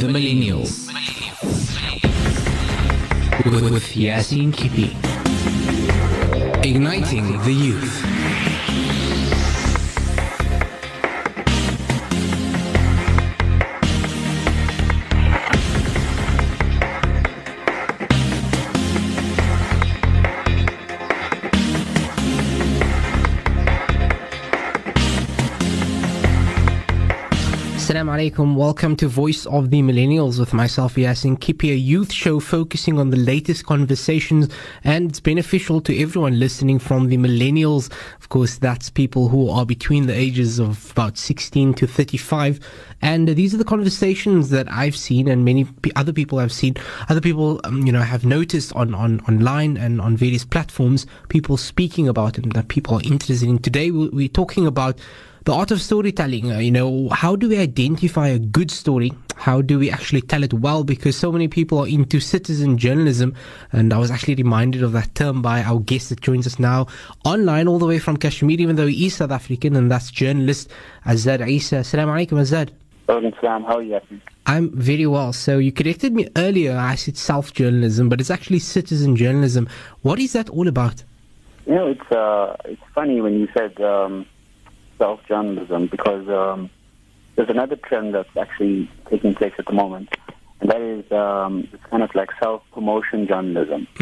The 0.00 0.06
Millennials. 0.06 0.86
With, 3.70 3.92
Yaseen 3.92 4.50
Kippie. 4.50 4.96
Igniting 6.64 7.38
the 7.44 7.52
youth. 7.52 8.19
Assalamu 28.10 28.32
alaikum. 28.32 28.56
Welcome 28.56 28.96
to 28.96 29.06
Voice 29.06 29.46
of 29.46 29.70
the 29.70 29.82
Millennials 29.82 30.40
with 30.40 30.52
myself, 30.52 30.96
Yaseen 30.96 31.38
Kippie, 31.38 31.70
a 31.70 31.76
youth 31.76 32.12
show 32.12 32.40
focusing 32.40 32.98
on 32.98 33.10
the 33.10 33.16
latest 33.16 33.66
conversations 33.66 34.48
and 34.82 35.10
it's 35.10 35.20
beneficial 35.20 35.80
to 35.82 35.96
everyone 35.96 36.40
listening 36.40 36.80
from 36.80 37.06
the 37.06 37.16
millennials. 37.16 37.88
Of 38.18 38.28
course, 38.28 38.58
that's 38.58 38.90
people 38.90 39.28
who 39.28 39.48
are 39.48 39.64
between 39.64 40.06
the 40.06 40.12
ages 40.12 40.58
of 40.58 40.90
about 40.90 41.18
16 41.18 41.74
to 41.74 41.86
35. 41.86 42.58
And 43.00 43.28
these 43.28 43.54
are 43.54 43.58
the 43.58 43.64
conversations 43.64 44.50
that 44.50 44.68
I've 44.72 44.96
seen 44.96 45.28
and 45.28 45.44
many 45.44 45.68
other 45.94 46.12
people 46.12 46.40
have 46.40 46.50
seen. 46.50 46.74
Other 47.08 47.20
people, 47.20 47.60
um, 47.62 47.86
you 47.86 47.92
know, 47.92 48.02
have 48.02 48.24
noticed 48.24 48.74
on, 48.74 48.92
on 48.92 49.20
online 49.28 49.76
and 49.76 50.00
on 50.00 50.16
various 50.16 50.44
platforms, 50.44 51.06
people 51.28 51.56
speaking 51.56 52.08
about 52.08 52.38
it 52.38 52.54
that 52.54 52.66
people 52.66 52.96
are 52.96 53.02
interested 53.04 53.48
in. 53.48 53.60
Today, 53.60 53.92
we're 53.92 54.26
talking 54.26 54.66
about 54.66 54.98
the 55.50 55.56
art 55.56 55.72
of 55.72 55.82
storytelling. 55.82 56.52
Uh, 56.52 56.58
you 56.58 56.70
know, 56.70 57.08
how 57.08 57.34
do 57.34 57.48
we 57.48 57.58
identify 57.58 58.28
a 58.28 58.38
good 58.38 58.70
story? 58.70 59.12
How 59.34 59.60
do 59.60 59.80
we 59.80 59.90
actually 59.90 60.20
tell 60.20 60.44
it 60.44 60.54
well? 60.54 60.84
Because 60.84 61.16
so 61.16 61.32
many 61.32 61.48
people 61.48 61.78
are 61.78 61.88
into 61.88 62.20
citizen 62.20 62.78
journalism, 62.78 63.34
and 63.72 63.92
I 63.92 63.98
was 63.98 64.12
actually 64.12 64.36
reminded 64.36 64.84
of 64.84 64.92
that 64.92 65.12
term 65.16 65.42
by 65.42 65.64
our 65.64 65.80
guest 65.80 66.10
that 66.10 66.20
joins 66.20 66.46
us 66.46 66.60
now 66.60 66.86
online, 67.24 67.66
all 67.66 67.80
the 67.80 67.86
way 67.86 67.98
from 67.98 68.16
Kashmir, 68.16 68.60
even 68.60 68.76
though 68.76 68.86
he 68.86 69.06
is 69.06 69.16
South 69.16 69.32
African, 69.32 69.74
and 69.74 69.90
that's 69.90 70.12
journalist 70.12 70.70
Azad 71.04 71.40
Essa. 71.40 71.76
Assalamu 71.82 72.14
alaikum, 72.14 72.38
Azad. 72.38 72.70
How 73.08 73.78
are 73.78 73.82
you? 73.82 73.98
I'm 74.46 74.70
very 74.70 75.06
well. 75.08 75.32
So 75.32 75.58
you 75.58 75.72
corrected 75.72 76.14
me 76.14 76.28
earlier. 76.36 76.76
I 76.76 76.94
said 76.94 77.16
self 77.16 77.52
journalism, 77.54 78.08
but 78.08 78.20
it's 78.20 78.30
actually 78.30 78.60
citizen 78.60 79.16
journalism. 79.16 79.68
What 80.02 80.20
is 80.20 80.32
that 80.34 80.48
all 80.50 80.68
about? 80.68 81.02
You 81.66 81.74
know, 81.74 81.88
it's 81.88 82.12
uh, 82.12 82.54
it's 82.66 82.82
funny 82.94 83.20
when 83.20 83.34
you 83.40 83.48
said 83.56 83.80
um, 83.80 84.26
self 85.00 85.20
journalism 85.26 85.86
because 85.86 86.28
um, 86.28 86.70
there's 87.34 87.48
another 87.48 87.76
trend 87.76 88.14
that's 88.14 88.36
actually 88.36 88.88
taking 89.08 89.34
place 89.34 89.54
at 89.58 89.66
the 89.66 89.72
moment, 89.72 90.10
and 90.60 90.70
that 90.70 90.80
is 90.80 91.10
um, 91.10 91.66
it's 91.72 91.84
kind 91.86 92.02
of 92.02 92.14
like 92.14 92.28
self 92.38 92.62
promotion 92.72 93.26
journalism. 93.26 93.88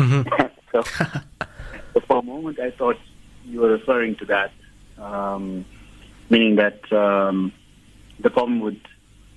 so, 0.73 0.83
so 0.83 2.01
for 2.07 2.19
a 2.19 2.23
moment, 2.23 2.59
I 2.59 2.73
thought 2.73 2.97
you 3.45 3.61
were 3.61 3.71
referring 3.71 4.17
to 4.17 4.25
that, 4.27 4.53
um, 4.99 5.65
meaning 6.29 6.57
that 6.57 6.93
um, 6.93 7.53
the 8.21 8.31
problem 8.31 8.61
with 8.61 8.77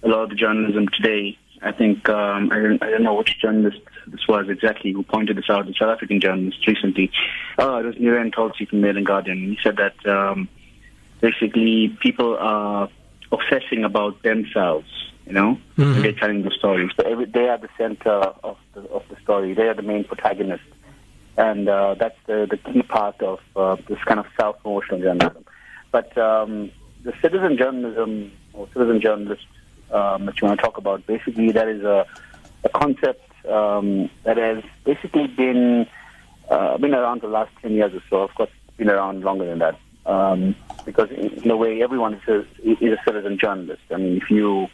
a 0.04 0.08
lot 0.08 0.24
of 0.24 0.30
the 0.30 0.36
journalism 0.36 0.88
today. 0.88 1.38
I 1.64 1.72
think 1.72 2.10
um, 2.10 2.52
I, 2.52 2.56
don't, 2.60 2.82
I 2.82 2.90
don't 2.90 3.04
know 3.04 3.14
which 3.14 3.40
journalist 3.40 3.82
this 4.08 4.28
was 4.28 4.50
exactly 4.50 4.92
who 4.94 5.04
pointed 5.04 5.38
this 5.38 5.46
out. 5.48 5.68
The 5.68 5.76
South 5.78 5.90
African 5.90 6.20
journalist 6.20 6.66
recently. 6.66 7.12
Oh, 7.60 7.78
it 7.78 7.86
was 7.86 7.96
Niren 7.98 8.34
Tolsi 8.34 8.68
from 8.68 8.82
Mail 8.82 8.98
and 8.98 9.06
Guardian. 9.06 9.38
He 9.38 9.60
said 9.62 9.78
that 9.78 9.94
um, 10.12 10.50
basically 11.22 11.96
people 12.02 12.38
are 12.38 12.90
obsessing 13.32 13.84
about 13.84 14.22
themselves. 14.24 14.88
You 15.26 15.34
know, 15.34 15.58
when 15.76 16.02
they're 16.02 16.14
telling 16.14 16.42
the 16.42 16.50
story. 16.50 16.90
So 16.98 17.08
every, 17.08 17.26
they 17.26 17.48
are 17.48 17.58
the 17.58 17.70
center 17.78 18.10
of 18.10 18.58
the 18.74 18.82
of 18.90 19.04
the 19.08 19.16
story. 19.22 19.54
They 19.54 19.68
are 19.68 19.76
the 19.76 19.84
main 19.84 20.04
protagonist, 20.04 20.64
and 21.38 21.70
uh, 21.70 21.94
that's 21.94 22.18
the 22.26 22.48
the 22.50 22.58
key 22.58 22.82
part 22.82 23.22
of 23.22 23.40
uh, 23.56 23.78
this 23.88 24.00
kind 24.04 24.20
of 24.20 24.26
self 24.36 24.62
promotional 24.62 25.00
journalism. 25.00 25.46
But 25.92 26.18
um, 26.18 26.72
the 27.04 27.14
citizen 27.22 27.56
journalism 27.56 28.32
or 28.54 28.68
citizen 28.74 29.00
journalist 29.00 29.46
um, 29.92 30.26
that 30.26 30.42
you 30.42 30.48
want 30.48 30.60
to 30.60 30.66
talk 30.66 30.78
about, 30.78 31.06
basically, 31.06 31.52
that 31.52 31.68
is 31.68 31.84
a, 31.84 32.06
a 32.64 32.70
concept 32.70 33.24
um, 33.46 34.10
that 34.24 34.38
has 34.38 34.64
basically 34.84 35.28
been 35.28 35.88
uh, 36.50 36.78
been 36.78 36.94
around 36.94 37.22
the 37.22 37.28
last 37.28 37.52
ten 37.62 37.74
years 37.74 37.94
or 37.94 38.02
so. 38.10 38.18
Of 38.24 38.34
course, 38.36 38.50
it's 38.68 38.78
been 38.78 38.90
around 38.90 39.24
longer 39.24 39.46
than 39.46 39.60
that. 39.60 39.80
Um, 40.12 40.56
because 40.86 41.10
in, 41.12 41.50
a 41.50 41.56
way, 41.56 41.82
everyone 41.82 42.16
is 42.16 42.28
a, 42.28 42.40
is 42.64 42.94
a 42.94 43.02
citizen 43.06 43.38
journalist. 43.38 43.82
I 43.92 43.98
mean, 43.98 44.18
if 44.18 44.30
you 44.30 44.68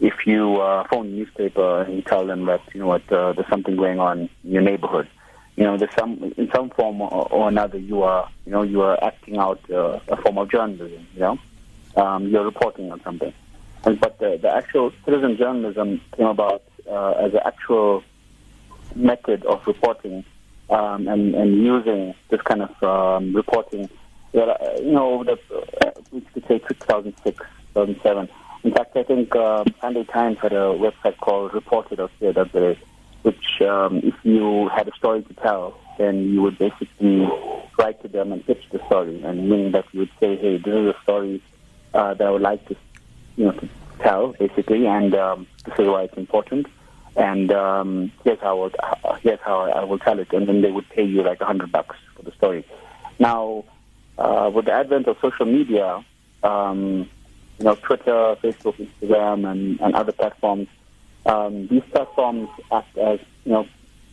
if 0.00 0.26
you 0.26 0.56
uh, 0.56 0.86
phone 0.88 1.06
a 1.06 1.10
newspaper 1.10 1.82
and 1.82 1.96
you 1.96 2.02
tell 2.02 2.26
them 2.26 2.44
that 2.46 2.60
you 2.74 2.80
know 2.80 2.88
what 2.88 3.10
uh, 3.10 3.32
there's 3.32 3.48
something 3.48 3.76
going 3.76 3.98
on 3.98 4.28
in 4.44 4.50
your 4.52 4.62
neighborhood, 4.62 5.08
you 5.56 5.64
know 5.64 5.78
there's 5.78 5.94
some 5.94 6.34
in 6.36 6.50
some 6.54 6.68
form 6.70 7.00
or, 7.00 7.26
or 7.30 7.48
another 7.48 7.78
you 7.78 8.02
are 8.02 8.28
you 8.44 8.52
know 8.52 8.62
you 8.62 8.82
are 8.82 9.02
acting 9.02 9.38
out 9.38 9.60
uh, 9.70 9.98
a 10.08 10.16
form 10.16 10.36
of 10.36 10.50
journalism. 10.50 11.06
You 11.14 11.20
know, 11.20 11.38
um, 11.96 12.28
you're 12.28 12.44
reporting 12.44 12.92
on 12.92 13.00
something. 13.02 13.32
And, 13.84 13.98
but 14.00 14.18
the, 14.18 14.38
the 14.42 14.54
actual 14.54 14.92
citizen 15.04 15.36
journalism 15.38 16.00
came 16.16 16.26
about 16.26 16.64
uh, 16.90 17.12
as 17.12 17.32
an 17.32 17.40
actual 17.46 18.02
method 18.94 19.44
of 19.44 19.66
reporting 19.66 20.24
um, 20.70 21.06
and, 21.08 21.34
and 21.34 21.56
using 21.62 22.14
this 22.28 22.40
kind 22.42 22.62
of 22.62 22.82
um, 22.82 23.34
reporting. 23.34 23.88
Uh, 24.36 24.54
you 24.78 24.92
know, 24.92 25.14
over 25.14 25.24
the, 25.24 25.86
uh, 25.86 25.90
we 26.12 26.20
could 26.20 26.46
say 26.46 26.58
2006, 26.58 27.38
2007. 27.74 28.28
In 28.64 28.72
fact, 28.72 28.96
I 28.96 29.02
think 29.02 29.34
uh, 29.34 29.64
Sunday 29.80 30.04
Times 30.04 30.38
had 30.42 30.52
a 30.52 30.76
website 30.76 31.16
called 31.18 31.54
Reported.co.za, 31.54 32.76
which 33.22 33.62
um, 33.62 34.00
if 34.02 34.14
you 34.24 34.68
had 34.68 34.88
a 34.88 34.94
story 34.96 35.22
to 35.22 35.34
tell, 35.34 35.78
then 35.98 36.28
you 36.30 36.42
would 36.42 36.58
basically 36.58 37.26
write 37.78 38.02
to 38.02 38.08
them 38.08 38.32
and 38.32 38.44
pitch 38.44 38.62
the 38.72 38.84
story, 38.86 39.22
and 39.22 39.48
meaning 39.48 39.72
that 39.72 39.86
you 39.92 40.00
would 40.00 40.10
say, 40.20 40.36
hey, 40.36 40.58
this 40.58 40.74
is 40.74 40.94
a 40.94 40.96
story 41.02 41.42
uh, 41.94 42.12
that 42.14 42.26
I 42.26 42.30
would 42.30 42.42
like 42.42 42.66
to, 42.68 42.76
you 43.36 43.46
know, 43.46 43.52
to 43.52 43.68
tell, 44.00 44.32
basically, 44.32 44.86
and 44.86 45.14
um, 45.14 45.46
to 45.64 45.74
say 45.76 45.88
why 45.88 46.02
it's 46.02 46.16
important. 46.18 46.66
And 47.16 47.50
um, 47.52 48.12
here's 48.24 48.40
how 48.40 48.58
I 48.58 48.62
would, 48.62 48.76
here's 49.22 49.40
how 49.40 49.60
I 49.60 49.84
will 49.84 49.98
tell 49.98 50.18
it, 50.18 50.30
and 50.32 50.46
then 50.46 50.60
they 50.60 50.70
would 50.70 50.88
pay 50.90 51.04
you 51.04 51.22
like 51.22 51.40
a 51.40 51.46
hundred 51.46 51.72
bucks 51.72 51.96
for 52.14 52.22
the 52.22 52.32
story. 52.32 52.66
Now, 53.18 53.64
uh, 54.18 54.50
with 54.52 54.66
the 54.66 54.72
advent 54.72 55.06
of 55.08 55.16
social 55.20 55.46
media, 55.46 56.04
um, 56.42 57.08
you 57.58 57.64
know, 57.64 57.74
Twitter, 57.76 58.36
Facebook, 58.42 58.76
Instagram, 58.76 59.50
and, 59.50 59.80
and 59.80 59.94
other 59.94 60.12
platforms, 60.12 60.68
um, 61.26 61.66
these 61.68 61.82
platforms 61.90 62.48
act 62.72 62.96
as, 62.98 63.20
you 63.44 63.52
know, 63.52 63.66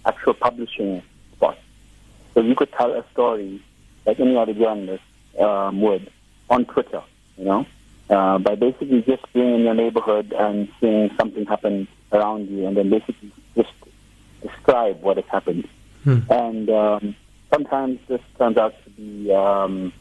actual 0.05 0.33
publishing 0.33 1.01
spots. 1.35 1.59
So 2.33 2.41
you 2.41 2.55
could 2.55 2.71
tell 2.71 2.91
a 2.93 3.05
story 3.11 3.61
like 4.05 4.19
any 4.19 4.35
other 4.35 4.53
journalist 4.53 5.03
um, 5.39 5.81
would 5.81 6.11
on 6.49 6.65
Twitter, 6.65 7.01
you 7.37 7.45
know, 7.45 7.65
uh, 8.09 8.37
by 8.39 8.55
basically 8.55 9.01
just 9.01 9.31
being 9.33 9.55
in 9.55 9.61
your 9.61 9.73
neighborhood 9.73 10.33
and 10.33 10.69
seeing 10.79 11.09
something 11.17 11.45
happen 11.45 11.87
around 12.11 12.49
you 12.49 12.67
and 12.67 12.75
then 12.77 12.89
basically 12.89 13.31
just 13.55 13.71
describe 14.41 15.01
what 15.01 15.17
has 15.17 15.25
happened. 15.25 15.67
And 16.29 16.69
um, 16.69 17.15
sometimes 17.53 17.99
this 18.07 18.21
turns 18.37 18.57
out 18.57 18.75
be 18.95 19.31
um, 19.33 19.93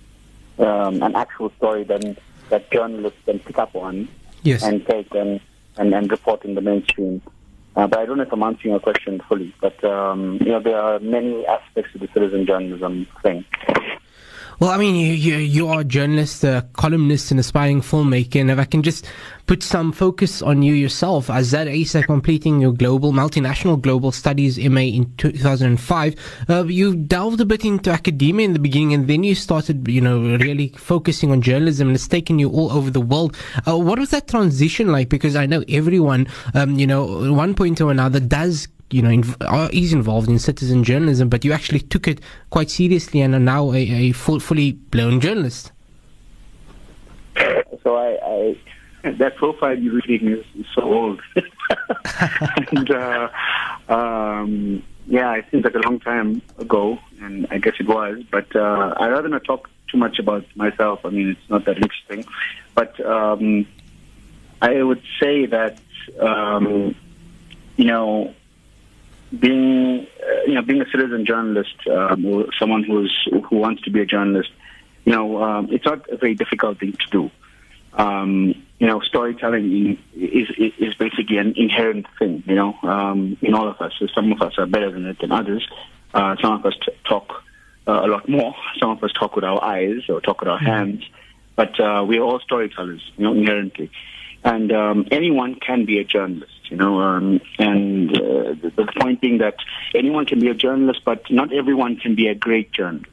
um, 0.58 1.02
an 1.02 1.14
actual 1.14 1.50
story 1.56 1.84
then 1.84 2.16
that 2.50 2.70
journalists 2.70 3.18
can 3.24 3.38
pick 3.38 3.58
up 3.58 3.74
on 3.74 4.08
Yes. 4.42 4.62
and 4.62 4.84
take 4.86 5.14
and, 5.14 5.40
and, 5.76 5.94
and 5.94 6.10
report 6.10 6.44
in 6.44 6.54
the 6.54 6.60
mainstream. 6.60 7.22
Uh, 7.76 7.86
but 7.86 8.00
I 8.00 8.06
don't 8.06 8.18
know 8.18 8.24
if 8.24 8.32
I'm 8.32 8.42
answering 8.42 8.72
your 8.72 8.80
question 8.80 9.20
fully. 9.28 9.54
But 9.60 9.82
um, 9.84 10.38
you 10.40 10.48
know, 10.52 10.60
there 10.60 10.76
are 10.78 10.98
many 10.98 11.46
aspects 11.46 11.92
to 11.92 11.98
the 11.98 12.08
citizen 12.12 12.44
journalism 12.44 13.06
thing. 13.22 13.44
Well, 14.62 14.70
I 14.70 14.76
mean, 14.76 14.94
you, 14.94 15.12
you, 15.12 15.38
you 15.38 15.66
are 15.66 15.80
a 15.80 15.84
journalist, 15.84 16.44
a 16.44 16.64
columnist, 16.74 17.32
an 17.32 17.40
aspiring 17.40 17.80
filmmaker, 17.80 18.40
and 18.40 18.48
if 18.48 18.60
I 18.60 18.64
can 18.64 18.84
just 18.84 19.08
put 19.48 19.60
some 19.60 19.90
focus 19.90 20.40
on 20.40 20.62
you 20.62 20.72
yourself, 20.72 21.26
Azad 21.26 21.66
Essa 21.66 22.04
completing 22.04 22.60
your 22.60 22.72
global, 22.72 23.10
multinational 23.12 23.80
global 23.80 24.12
studies 24.12 24.58
MA 24.58 24.82
in 24.82 25.12
2005, 25.16 26.14
uh, 26.48 26.64
you 26.66 26.94
delved 26.94 27.40
a 27.40 27.44
bit 27.44 27.64
into 27.64 27.90
academia 27.90 28.44
in 28.44 28.52
the 28.52 28.60
beginning, 28.60 28.94
and 28.94 29.08
then 29.08 29.24
you 29.24 29.34
started, 29.34 29.88
you 29.88 30.00
know, 30.00 30.36
really 30.36 30.68
focusing 30.76 31.32
on 31.32 31.42
journalism, 31.42 31.88
and 31.88 31.96
it's 31.96 32.06
taken 32.06 32.38
you 32.38 32.48
all 32.48 32.70
over 32.70 32.88
the 32.88 33.00
world. 33.00 33.36
Uh, 33.66 33.76
what 33.76 33.98
was 33.98 34.10
that 34.10 34.28
transition 34.28 34.92
like? 34.92 35.08
Because 35.08 35.34
I 35.34 35.44
know 35.44 35.64
everyone, 35.68 36.28
um, 36.54 36.78
you 36.78 36.86
know, 36.86 37.32
one 37.32 37.56
point 37.56 37.80
or 37.80 37.90
another 37.90 38.20
does 38.20 38.68
you 38.92 39.02
know, 39.02 39.08
inv- 39.08 39.72
is 39.72 39.92
involved 39.92 40.28
in 40.28 40.38
citizen 40.38 40.84
journalism, 40.84 41.28
but 41.28 41.44
you 41.44 41.52
actually 41.52 41.80
took 41.80 42.06
it 42.06 42.20
quite 42.50 42.70
seriously 42.70 43.20
and 43.20 43.34
are 43.34 43.40
now 43.40 43.72
a, 43.72 43.78
a 43.78 44.12
full, 44.12 44.40
fully 44.40 44.72
blown 44.72 45.20
journalist. 45.20 45.72
So 47.82 47.96
I, 47.96 48.56
I 49.04 49.10
that 49.12 49.36
profile 49.36 49.78
you're 49.78 49.94
reading 50.06 50.28
is, 50.28 50.44
is 50.58 50.66
so 50.74 50.82
old, 50.82 51.20
and 52.70 52.90
uh, 52.90 53.28
um, 53.88 54.82
yeah, 55.06 55.34
it 55.34 55.46
seems 55.50 55.64
like 55.64 55.74
a 55.74 55.80
long 55.80 55.98
time 55.98 56.42
ago, 56.58 56.98
and 57.20 57.46
I 57.50 57.58
guess 57.58 57.74
it 57.80 57.88
was. 57.88 58.22
But 58.30 58.54
uh, 58.54 58.94
I'd 58.96 59.10
rather 59.10 59.28
not 59.28 59.44
talk 59.44 59.68
too 59.90 59.98
much 59.98 60.18
about 60.18 60.44
myself. 60.54 61.04
I 61.04 61.10
mean, 61.10 61.30
it's 61.30 61.50
not 61.50 61.64
that 61.64 61.78
interesting. 61.78 62.24
But 62.74 63.04
um, 63.04 63.66
I 64.60 64.82
would 64.82 65.02
say 65.20 65.46
that 65.46 65.78
um, 66.20 66.94
you 67.76 67.84
know, 67.84 68.34
being 69.38 70.06
uh, 70.22 70.42
you 70.46 70.54
know 70.54 70.62
being 70.62 70.80
a 70.82 70.90
citizen 70.90 71.24
journalist 71.26 71.74
um, 71.90 72.24
or 72.26 72.46
someone 72.58 72.84
who's 72.84 73.28
who 73.48 73.56
wants 73.56 73.82
to 73.82 73.90
be 73.90 74.00
a 74.00 74.06
journalist, 74.06 74.50
you 75.04 75.12
know, 75.12 75.42
um, 75.42 75.68
it's 75.70 75.84
not 75.84 76.08
a 76.10 76.16
very 76.16 76.34
difficult 76.34 76.78
thing 76.78 76.92
to 76.92 77.10
do. 77.10 77.30
Um, 77.94 78.54
you 78.78 78.86
know, 78.86 79.00
storytelling 79.00 79.98
is, 80.14 80.48
is 80.56 80.72
is 80.78 80.94
basically 80.94 81.38
an 81.38 81.54
inherent 81.56 82.06
thing. 82.18 82.42
You 82.46 82.54
know, 82.54 82.78
um, 82.82 83.36
in 83.42 83.54
all 83.54 83.68
of 83.68 83.80
us. 83.80 83.92
So 83.98 84.06
some 84.14 84.32
of 84.32 84.42
us 84.42 84.54
are 84.58 84.66
better 84.66 84.90
than 84.90 85.06
it 85.06 85.18
than 85.20 85.32
others. 85.32 85.66
Uh, 86.14 86.36
some 86.40 86.52
of 86.52 86.66
us 86.66 86.74
t- 86.84 86.92
talk 87.08 87.42
uh, 87.86 88.02
a 88.04 88.08
lot 88.08 88.28
more. 88.28 88.54
Some 88.80 88.90
of 88.90 89.02
us 89.02 89.12
talk 89.12 89.34
with 89.34 89.44
our 89.44 89.62
eyes 89.62 90.08
or 90.08 90.20
talk 90.20 90.40
with 90.40 90.48
our 90.48 90.58
hands. 90.58 91.04
But 91.56 91.78
uh, 91.78 92.04
we're 92.06 92.22
all 92.22 92.40
storytellers, 92.40 93.02
you 93.16 93.24
know, 93.24 93.34
inherently. 93.34 93.90
And 94.44 94.72
um, 94.72 95.06
anyone 95.10 95.54
can 95.56 95.84
be 95.84 95.98
a 95.98 96.04
journalist, 96.04 96.61
you 96.72 96.78
know. 96.78 97.00
Um, 97.00 97.40
and 97.58 98.10
uh, 98.10 98.54
the, 98.62 98.72
the 98.74 98.92
point 98.98 99.20
being 99.20 99.38
that 99.38 99.56
anyone 99.94 100.24
can 100.26 100.40
be 100.40 100.48
a 100.48 100.54
journalist, 100.54 101.02
but 101.04 101.30
not 101.30 101.52
everyone 101.52 101.96
can 101.96 102.14
be 102.14 102.28
a 102.28 102.34
great 102.34 102.72
journalist. 102.72 103.10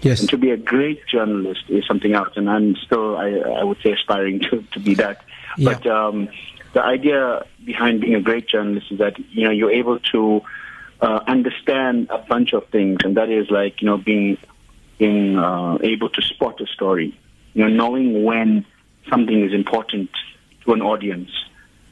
Yes. 0.00 0.20
And 0.20 0.28
to 0.30 0.38
be 0.38 0.50
a 0.50 0.56
great 0.56 1.06
journalist 1.06 1.64
is 1.68 1.86
something 1.86 2.12
else, 2.12 2.32
and 2.36 2.50
I'm 2.50 2.74
still, 2.76 3.16
I, 3.16 3.28
I 3.60 3.62
would 3.62 3.78
say, 3.84 3.92
aspiring 3.92 4.40
to, 4.40 4.64
to 4.72 4.80
be 4.80 4.94
that. 4.94 5.22
Yeah. 5.56 5.74
But 5.74 5.86
um, 5.86 6.28
the 6.72 6.82
idea 6.82 7.46
behind 7.64 8.00
being 8.00 8.16
a 8.16 8.20
great 8.20 8.48
journalist 8.48 8.90
is 8.90 8.98
that 8.98 9.14
you 9.30 9.44
know 9.44 9.50
you're 9.50 9.70
able 9.70 10.00
to 10.12 10.40
uh, 11.00 11.20
understand 11.26 12.08
a 12.10 12.18
bunch 12.18 12.52
of 12.52 12.66
things, 12.68 13.00
and 13.04 13.16
that 13.16 13.30
is 13.30 13.50
like 13.50 13.80
you 13.82 13.86
know 13.86 13.98
being 13.98 14.38
being 14.98 15.38
uh, 15.38 15.78
able 15.82 16.08
to 16.08 16.22
spot 16.22 16.60
a 16.60 16.66
story, 16.66 17.16
you 17.54 17.62
know, 17.62 17.68
knowing 17.68 18.24
when 18.24 18.64
something 19.10 19.44
is 19.44 19.52
important 19.52 20.10
to 20.64 20.72
an 20.72 20.80
audience, 20.80 21.30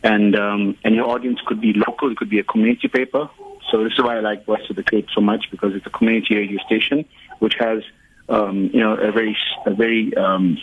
and 0.03 0.37
um, 0.37 0.77
and 0.85 0.95
your 0.95 1.09
audience 1.09 1.41
could 1.47 1.61
be 1.61 1.73
local, 1.73 2.11
it 2.11 2.17
could 2.17 2.31
be 2.31 2.39
a 2.39 2.45
community 2.45 2.89
paper. 2.89 3.29
So 3.71 3.85
this 3.85 3.93
is 3.93 4.03
why 4.03 4.17
I 4.17 4.21
like 4.21 4.45
Voice 4.47 4.69
of 4.69 4.77
the 4.77 4.83
Cape 4.83 5.09
so 5.15 5.21
much 5.21 5.51
because 5.51 5.75
it's 5.75 5.87
a 5.87 5.91
community 5.91 6.35
radio 6.35 6.59
station 6.65 7.05
which 7.39 7.55
has 7.59 7.83
um, 8.29 8.71
you 8.73 8.81
know 8.81 8.95
a 8.95 9.13
very 9.13 9.37
a 9.67 9.75
very 9.75 10.17
um, 10.17 10.59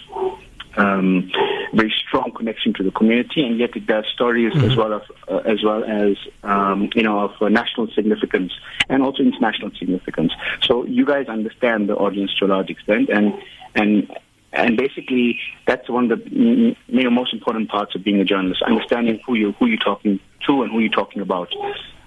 um, 0.78 1.32
very 1.74 1.94
strong 2.08 2.32
connection 2.32 2.74
to 2.76 2.84
the 2.84 2.92
community, 2.92 3.46
and 3.46 3.60
yet 3.60 3.76
it 3.76 3.86
does 3.86 4.06
stories 4.14 4.54
as 4.64 4.76
well 4.76 4.94
as 4.94 5.02
uh, 5.28 5.38
as 5.38 5.64
well 5.64 5.84
as 5.84 6.18
um, 6.44 6.90
you 6.96 7.04
know 7.04 7.20
of 7.20 7.42
uh, 7.42 7.50
national 7.50 7.88
significance 7.94 8.54
and 8.90 9.04
also 9.04 9.24
international 9.24 9.72
significance. 9.78 10.32
So 10.62 10.86
you 10.86 11.06
guys 11.06 11.28
understand 11.28 11.90
the 11.90 11.96
audience 11.96 12.34
to 12.36 12.46
a 12.46 12.48
large 12.48 12.70
extent, 12.70 13.10
and 13.10 13.34
and 13.76 14.10
and 14.54 14.78
basically 14.78 15.40
that's 15.66 15.90
one 15.90 16.12
of 16.12 16.24
the 16.24 16.30
you 16.30 16.76
know, 16.88 17.10
most 17.10 17.34
important 17.34 17.70
parts 17.70 17.96
of 17.96 18.04
being 18.04 18.20
a 18.20 18.26
journalist: 18.26 18.62
understanding 18.64 19.20
who 19.26 19.36
you 19.36 19.52
who 19.54 19.68
you're 19.68 19.78
talking 19.78 20.20
to 20.46 20.62
and 20.64 20.72
who 20.72 20.80
you're 20.80 20.90
talking 20.90 21.22
about. 21.22 21.50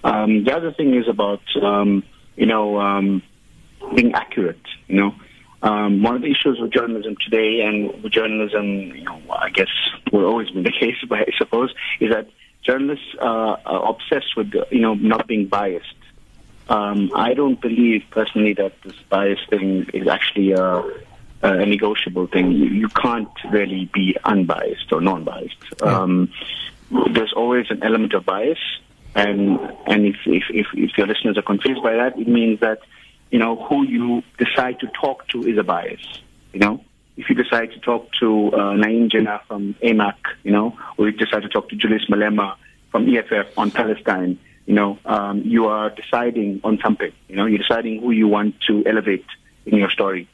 Um, 0.03 0.45
the 0.45 0.55
other 0.55 0.73
thing 0.73 0.95
is 0.95 1.09
about 1.09 1.43
um, 1.63 2.03
you 2.37 2.47
know 2.47 2.81
um, 2.81 3.23
being 3.95 4.15
accurate. 4.15 4.61
You 4.89 4.97
know, 4.97 5.15
um, 5.63 6.03
one 6.03 6.17
of 6.17 6.23
the 6.23 6.31
issues 6.31 6.59
with 6.59 6.73
journalism 6.73 7.17
today, 7.23 7.61
and 7.63 8.03
with 8.03 8.13
journalism, 8.13 8.65
you 8.67 9.05
know, 9.05 9.21
I 9.31 9.51
guess 9.51 9.69
will 10.13 10.25
always 10.25 10.51
be 10.51 10.63
the 10.63 10.73
case, 10.81 10.97
but 11.09 11.21
I 11.21 11.33
suppose, 11.37 11.75
is 12.01 12.11
that 12.11 12.29
journalists 12.63 13.15
uh, 13.21 13.57
are 13.65 13.91
obsessed 13.91 14.37
with 14.37 14.53
you 14.71 14.81
know 14.81 14.95
not 14.95 15.27
being 15.27 15.47
biased. 15.47 15.95
Um, 16.69 17.11
I 17.17 17.35
don't 17.35 17.61
believe 17.61 18.05
personally 18.11 18.55
that 18.55 18.81
this 18.83 18.95
bias 19.09 19.41
thing 19.51 19.91
is 19.93 20.07
actually 20.07 20.53
a, 20.53 20.85
a 21.43 21.67
negotiable 21.67 22.27
thing. 22.27 22.53
You, 22.53 22.67
you 22.67 22.89
can't 22.89 23.31
really 23.51 23.91
be 23.93 24.17
unbiased 24.25 24.93
or 24.93 25.01
non-biased. 25.01 25.83
Um, 25.83 26.33
there's 27.13 27.33
always 27.33 27.67
an 27.71 27.83
element 27.83 28.15
of 28.15 28.27
bias, 28.27 28.59
and 29.15 29.59
and 29.87 30.07
if, 30.07 30.17
if 30.27 30.45
if 30.51 30.67
if 30.75 30.99
your 30.99 31.07
listeners 31.07 31.39
are 31.39 31.43
confused 31.43 31.83
by 31.83 31.95
that, 31.95 32.19
it 32.19 32.29
means 32.29 32.61
that 32.61 32.81
you 33.31 33.39
know 33.39 33.57
who 33.57 33.87
you 33.87 34.23
decide 34.39 34.81
to 34.81 34.87
talk 34.89 35.27
to 35.29 35.47
is 35.47 35.57
a 35.57 35.63
bias. 35.63 36.01
You 36.53 36.61
know, 36.61 36.85
if 37.17 37.29
you 37.29 37.37
decide 37.37 37.73
to 37.73 37.79
talk 37.81 38.11
to 38.21 38.49
uh, 38.49 38.73
Naeem 38.75 39.11
Jeenah 39.11 39.43
from 39.47 39.75
AMEC, 39.83 40.15
you 40.43 40.51
know, 40.51 40.77
or 40.97 41.09
you 41.09 41.13
decide 41.13 41.43
to 41.43 41.49
talk 41.49 41.69
to 41.69 41.77
Julius 41.77 42.07
Malema 42.07 42.57
from 42.91 43.09
EFF 43.09 43.57
on 43.57 43.71
Palestine, 43.71 44.39
you 44.67 44.75
know, 44.75 44.99
um, 45.05 45.43
you 45.43 45.67
are 45.67 45.91
deciding 45.91 46.61
on 46.65 46.79
something. 46.83 47.13
You 47.29 47.37
know, 47.37 47.47
you're 47.47 47.59
deciding 47.59 48.01
who 48.01 48.11
you 48.11 48.27
want 48.27 48.61
to 48.63 48.85
elevate 48.87 49.27
in 49.67 49.77
your 49.77 49.91
story. 49.91 50.29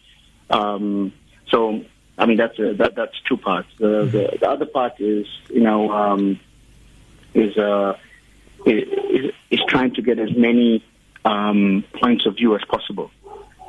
Um, 0.50 1.12
so, 1.48 1.84
I 2.18 2.26
mean, 2.26 2.36
that's 2.36 2.58
uh, 2.58 2.74
that, 2.78 2.94
that's 2.94 3.18
two 3.28 3.36
parts. 3.36 3.68
The, 3.78 4.04
the 4.04 4.38
the 4.40 4.48
other 4.48 4.66
part 4.66 5.00
is, 5.00 5.26
you 5.50 5.60
know, 5.60 5.90
um, 5.90 6.40
is 7.34 7.56
uh, 7.56 7.96
is, 8.64 9.32
is 9.50 9.60
trying 9.68 9.94
to 9.94 10.02
get 10.02 10.18
as 10.18 10.34
many 10.36 10.84
um, 11.24 11.84
points 12.00 12.26
of 12.26 12.36
view 12.36 12.54
as 12.54 12.64
possible. 12.64 13.10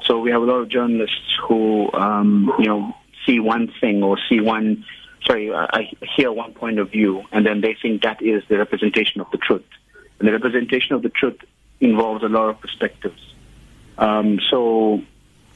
So 0.03 0.19
we 0.19 0.31
have 0.31 0.41
a 0.41 0.45
lot 0.45 0.59
of 0.59 0.69
journalists 0.69 1.37
who, 1.47 1.91
um, 1.93 2.53
you 2.59 2.65
know, 2.65 2.95
see 3.25 3.39
one 3.39 3.71
thing 3.81 4.03
or 4.03 4.17
see 4.29 4.39
one, 4.39 4.85
sorry, 5.25 5.53
I 5.53 5.65
I 5.73 5.89
hear 6.15 6.31
one 6.31 6.53
point 6.53 6.79
of 6.79 6.91
view, 6.91 7.23
and 7.31 7.45
then 7.45 7.61
they 7.61 7.75
think 7.81 8.03
that 8.03 8.21
is 8.21 8.43
the 8.47 8.57
representation 8.57 9.19
of 9.21 9.29
the 9.31 9.37
truth. 9.37 9.65
And 10.19 10.27
the 10.27 10.31
representation 10.31 10.95
of 10.95 11.01
the 11.01 11.09
truth 11.09 11.39
involves 11.79 12.23
a 12.23 12.29
lot 12.29 12.49
of 12.49 12.59
perspectives. 12.61 13.21
Um, 13.97 14.39
so, 14.49 15.01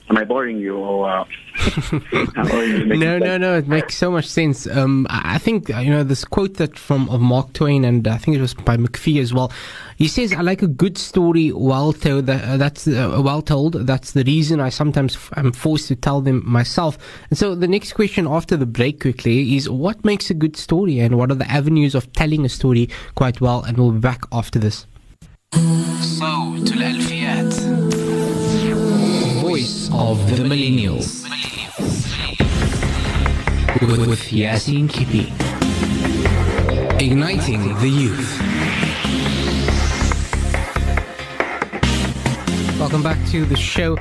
am 0.10 0.18
I 0.18 0.24
boring 0.24 0.58
you? 0.58 0.76
Or, 0.78 1.10
uh, 1.10 1.24
or 2.14 2.68
no, 2.86 3.18
no, 3.18 3.38
no. 3.38 3.58
It 3.58 3.68
makes 3.68 3.96
so 3.96 4.12
much 4.12 4.28
sense. 4.28 4.68
Um, 4.68 5.08
I 5.10 5.38
think 5.38 5.74
uh, 5.74 5.80
you 5.80 5.92
know 5.92 6.04
this 6.04 6.26
quote 6.26 6.56
that 6.56 6.78
from 6.78 7.10
of 7.10 7.22
Mark 7.22 7.54
Twain, 7.54 7.86
and 7.86 8.08
I 8.08 8.18
think 8.18 8.38
it 8.38 8.42
was 8.42 8.54
by 8.54 8.78
McPhee 8.78 9.22
as 9.22 9.34
well. 9.34 9.52
He 9.98 10.08
says, 10.08 10.34
"I 10.34 10.42
like 10.42 10.62
a 10.62 10.68
good 10.68 10.98
story 10.98 11.52
well 11.52 11.94
told. 11.94 12.30
Uh, 12.30 12.58
that's 12.58 12.88
uh, 12.88 13.22
well 13.24 13.42
told. 13.42 13.74
That's 13.74 14.12
the 14.12 14.24
reason 14.24 14.60
I 14.60 14.70
sometimes 14.70 15.16
f- 15.16 15.32
I'm 15.34 15.52
forced 15.52 15.88
to 15.90 15.96
tell 15.96 16.22
them 16.22 16.44
myself." 16.46 16.98
And 17.30 17.38
so 17.38 17.56
the 17.56 17.68
next 17.68 17.94
question 17.94 18.28
after 18.28 18.58
the 18.58 18.66
break 18.66 19.02
quickly 19.02 19.56
is, 19.56 19.70
what 19.70 20.04
makes 20.04 20.30
a 20.30 20.34
good 20.34 20.58
story, 20.58 21.00
and 21.00 21.18
what 21.18 21.32
are 21.32 21.36
the 21.36 21.50
avenues 21.50 21.96
of 21.96 22.12
telling 22.14 22.46
a 22.46 22.50
story 22.50 22.90
quite 23.16 23.42
well? 23.42 23.64
And 23.64 23.78
we'll 23.78 23.92
be 23.92 24.00
back 24.00 24.24
after 24.32 24.60
this. 24.60 24.88
So, 26.02 26.56
of 30.12 30.30
the 30.30 30.44
Millennials. 30.44 31.24
With, 33.80 34.08
with 34.08 34.24
Yaseen 34.24 34.90
Kippie. 34.90 35.32
Igniting 37.02 37.80
the 37.80 37.88
Youth. 37.88 38.40
Welcome 42.78 43.02
back 43.02 43.26
to 43.30 43.46
the 43.46 43.56
show. 43.56 43.98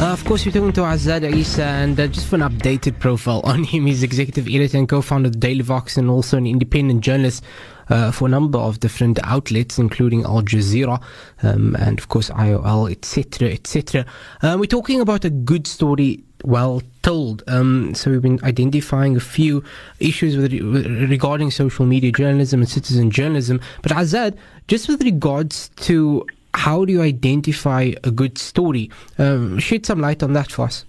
Uh, 0.00 0.12
of 0.12 0.24
course, 0.24 0.44
we're 0.44 0.50
talking 0.50 0.72
to 0.72 0.80
Azad 0.80 1.22
Essa, 1.22 1.62
and 1.62 2.00
uh, 2.00 2.08
just 2.08 2.26
for 2.26 2.34
an 2.34 2.42
updated 2.42 2.98
profile 2.98 3.40
on 3.44 3.62
him, 3.62 3.86
he's 3.86 4.02
executive 4.02 4.48
editor 4.48 4.76
and 4.76 4.88
co-founder 4.88 5.28
of 5.28 5.38
Daily 5.38 5.62
Vox, 5.62 5.96
and 5.96 6.10
also 6.10 6.36
an 6.36 6.48
independent 6.48 7.00
journalist 7.00 7.44
uh, 7.88 8.10
for 8.10 8.26
a 8.26 8.30
number 8.30 8.58
of 8.58 8.80
different 8.80 9.18
outlets, 9.24 9.78
including 9.78 10.24
Al 10.24 10.42
Jazeera, 10.42 11.02
um, 11.42 11.76
and 11.76 11.98
of 11.98 12.08
course 12.08 12.30
IOL, 12.30 12.90
etc., 12.90 13.50
etc. 13.50 14.04
Uh, 14.42 14.56
we're 14.58 14.66
talking 14.66 15.00
about 15.00 15.24
a 15.24 15.30
good 15.30 15.66
story 15.66 16.22
well 16.44 16.82
told. 17.02 17.42
Um, 17.46 17.94
so 17.94 18.10
we've 18.10 18.22
been 18.22 18.40
identifying 18.42 19.16
a 19.16 19.20
few 19.20 19.64
issues 20.00 20.36
with, 20.36 20.52
with, 20.52 20.86
regarding 21.10 21.50
social 21.50 21.86
media 21.86 22.12
journalism 22.12 22.60
and 22.60 22.68
citizen 22.68 23.10
journalism. 23.10 23.60
But 23.82 23.92
Azad, 23.92 24.36
just 24.68 24.88
with 24.88 25.02
regards 25.02 25.70
to 25.76 26.26
how 26.52 26.84
do 26.84 26.92
you 26.92 27.02
identify 27.02 27.92
a 28.04 28.10
good 28.10 28.38
story? 28.38 28.90
Um, 29.18 29.58
shed 29.58 29.86
some 29.86 30.00
light 30.00 30.22
on 30.22 30.34
that 30.34 30.52
for 30.52 30.66
us. 30.66 30.84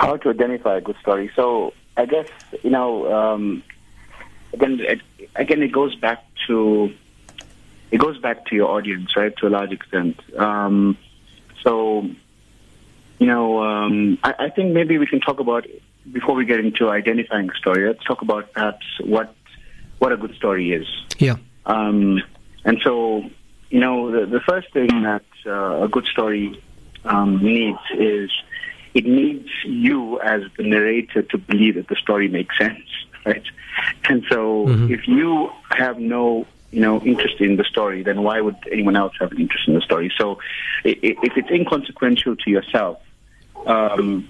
how 0.00 0.16
to 0.16 0.30
identify 0.30 0.78
a 0.78 0.80
good 0.80 0.96
story. 1.00 1.30
So 1.36 1.74
I 1.96 2.06
guess 2.06 2.28
you 2.62 2.70
know 2.70 3.12
um, 3.12 3.62
again 4.52 4.80
it, 4.80 5.00
again 5.34 5.62
it 5.62 5.72
goes 5.72 5.94
back 5.96 6.24
to 6.46 6.92
it 7.90 7.98
goes 7.98 8.18
back 8.18 8.46
to 8.46 8.54
your 8.54 8.70
audience, 8.70 9.16
right? 9.16 9.36
To 9.38 9.48
a 9.48 9.50
large 9.50 9.72
extent. 9.72 10.20
Um, 10.38 10.96
so 11.62 12.06
you 13.18 13.26
know 13.26 13.62
um, 13.62 14.18
I, 14.22 14.34
I 14.38 14.50
think 14.50 14.72
maybe 14.72 14.98
we 14.98 15.06
can 15.06 15.20
talk 15.20 15.40
about 15.40 15.66
before 16.10 16.34
we 16.34 16.44
get 16.44 16.60
into 16.60 16.88
identifying 16.88 17.50
a 17.50 17.54
story. 17.54 17.86
Let's 17.86 18.04
talk 18.04 18.22
about 18.22 18.52
perhaps 18.52 18.86
what 19.00 19.34
what 19.98 20.12
a 20.12 20.16
good 20.16 20.34
story 20.34 20.72
is. 20.72 20.86
Yeah. 21.18 21.36
Um, 21.66 22.22
and 22.64 22.78
so, 22.82 23.22
you 23.68 23.80
know, 23.80 24.10
the, 24.10 24.26
the 24.26 24.40
first 24.40 24.72
thing 24.72 24.88
that 25.02 25.24
uh, 25.46 25.84
a 25.84 25.88
good 25.88 26.06
story 26.06 26.62
um, 27.04 27.42
needs 27.42 27.78
is 27.96 28.30
it 28.94 29.06
needs 29.06 29.48
you 29.64 30.20
as 30.20 30.42
the 30.56 30.64
narrator 30.64 31.22
to 31.22 31.38
believe 31.38 31.76
that 31.76 31.88
the 31.88 31.96
story 31.96 32.28
makes 32.28 32.56
sense, 32.58 32.88
right? 33.26 33.42
And 34.08 34.24
so, 34.30 34.66
Mhm. 34.66 34.90
if 34.90 35.06
you 35.06 35.50
have 35.70 35.98
no, 35.98 36.46
you 36.72 36.80
know, 36.80 37.00
interest 37.02 37.40
in 37.40 37.56
the 37.56 37.64
story, 37.64 38.02
then 38.02 38.22
why 38.22 38.40
would 38.40 38.56
anyone 38.70 38.96
else 38.96 39.14
have 39.20 39.32
an 39.32 39.40
interest 39.40 39.68
in 39.68 39.74
the 39.74 39.80
story? 39.80 40.12
So, 40.16 40.38
if 40.84 41.36
it's 41.36 41.50
inconsequential 41.50 42.36
to 42.36 42.50
yourself, 42.50 42.98
um, 43.66 44.28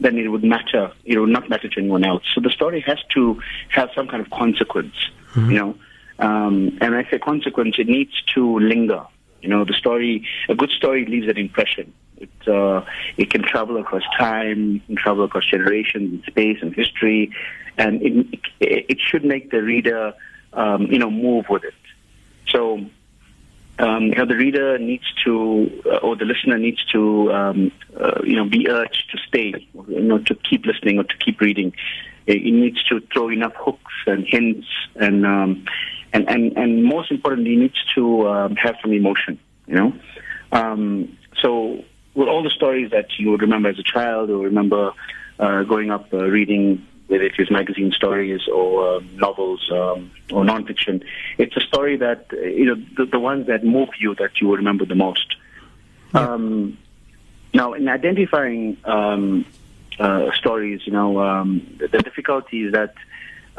then 0.00 0.18
it 0.18 0.28
would 0.28 0.44
matter. 0.44 0.92
It 1.04 1.18
would 1.18 1.30
not 1.30 1.48
matter 1.48 1.68
to 1.68 1.78
anyone 1.80 2.04
else. 2.04 2.22
So 2.34 2.40
the 2.40 2.50
story 2.50 2.80
has 2.80 2.98
to 3.14 3.40
have 3.70 3.90
some 3.94 4.08
kind 4.08 4.20
of 4.20 4.30
consequence, 4.30 4.94
you 5.50 5.58
know. 5.58 5.74
Um, 6.18 6.76
and 6.80 6.94
I 6.94 7.04
say 7.10 7.18
consequence, 7.18 7.76
it 7.78 7.88
needs 7.88 8.12
to 8.34 8.58
linger. 8.58 9.02
You 9.42 9.48
know, 9.48 9.64
the 9.64 9.74
story, 9.74 10.26
a 10.48 10.54
good 10.54 10.70
story 10.70 11.06
leaves 11.06 11.28
an 11.28 11.36
impression. 11.38 11.92
It, 12.18 12.48
uh, 12.48 12.82
it 13.16 13.30
can 13.30 13.42
travel 13.42 13.76
across 13.78 14.02
time, 14.18 14.76
it 14.76 14.86
can 14.86 14.96
travel 14.96 15.24
across 15.24 15.44
generations, 15.46 16.24
space, 16.26 16.58
and 16.62 16.74
history, 16.74 17.30
and 17.76 18.02
it, 18.02 18.40
it 18.60 18.98
should 19.00 19.24
make 19.24 19.50
the 19.50 19.62
reader, 19.62 20.14
um, 20.52 20.86
you 20.86 20.98
know, 20.98 21.10
move 21.10 21.46
with 21.50 21.64
it. 21.64 21.74
So, 22.48 22.86
um, 23.78 24.04
you 24.04 24.14
know, 24.14 24.24
the 24.24 24.36
reader 24.36 24.78
needs 24.78 25.04
to, 25.24 25.82
uh, 25.86 25.96
or 25.96 26.16
the 26.16 26.24
listener 26.24 26.56
needs 26.56 26.82
to, 26.92 27.32
um, 27.32 27.72
uh, 28.00 28.22
you 28.24 28.36
know, 28.36 28.46
be 28.48 28.68
urged 28.68 29.10
to 29.12 29.18
stay, 29.28 29.52
you 29.88 30.00
know, 30.00 30.18
to 30.18 30.34
keep 30.34 30.64
listening 30.64 30.98
or 30.98 31.04
to 31.04 31.16
keep 31.18 31.40
reading. 31.40 31.74
It, 32.26 32.38
it 32.38 32.52
needs 32.52 32.82
to 32.84 33.00
throw 33.12 33.28
enough 33.28 33.52
hooks 33.56 33.94
and 34.06 34.24
hints, 34.26 34.66
and 34.94 35.26
um, 35.26 35.66
and 36.12 36.28
and 36.28 36.56
and 36.56 36.84
most 36.84 37.10
importantly, 37.10 37.52
it 37.52 37.58
needs 37.58 37.84
to 37.94 38.28
um, 38.28 38.56
have 38.56 38.76
some 38.80 38.92
emotion. 38.92 39.38
You 39.66 39.74
know, 39.74 39.92
um, 40.52 41.18
so 41.42 41.84
with 42.16 42.28
all 42.28 42.42
the 42.42 42.50
stories 42.50 42.90
that 42.90 43.18
you 43.18 43.30
would 43.30 43.42
remember 43.42 43.68
as 43.68 43.78
a 43.78 43.82
child 43.82 44.30
or 44.30 44.38
remember 44.38 44.92
uh, 45.38 45.62
growing 45.64 45.90
up 45.90 46.12
uh, 46.12 46.24
reading, 46.24 46.84
whether 47.08 47.24
it 47.24 47.34
is 47.38 47.50
magazine 47.50 47.92
stories 47.92 48.48
or 48.48 48.96
uh, 48.96 49.00
novels 49.14 49.70
um, 49.70 50.10
or 50.32 50.42
nonfiction, 50.42 51.04
it's 51.36 51.56
a 51.56 51.60
story 51.60 51.96
that, 51.98 52.26
you 52.32 52.64
know, 52.64 52.76
the, 52.96 53.04
the 53.04 53.20
ones 53.20 53.46
that 53.46 53.62
move 53.64 53.90
you 54.00 54.14
that 54.16 54.40
you 54.40 54.48
will 54.48 54.56
remember 54.56 54.86
the 54.86 54.94
most. 54.94 55.36
Um, 56.14 56.78
now, 57.52 57.74
in 57.74 57.86
identifying 57.88 58.78
um, 58.84 59.44
uh, 59.98 60.32
stories, 60.32 60.80
you 60.86 60.92
know, 60.92 61.20
um, 61.20 61.76
the, 61.78 61.88
the 61.88 61.98
difficulty 61.98 62.64
is 62.64 62.72
that, 62.72 62.94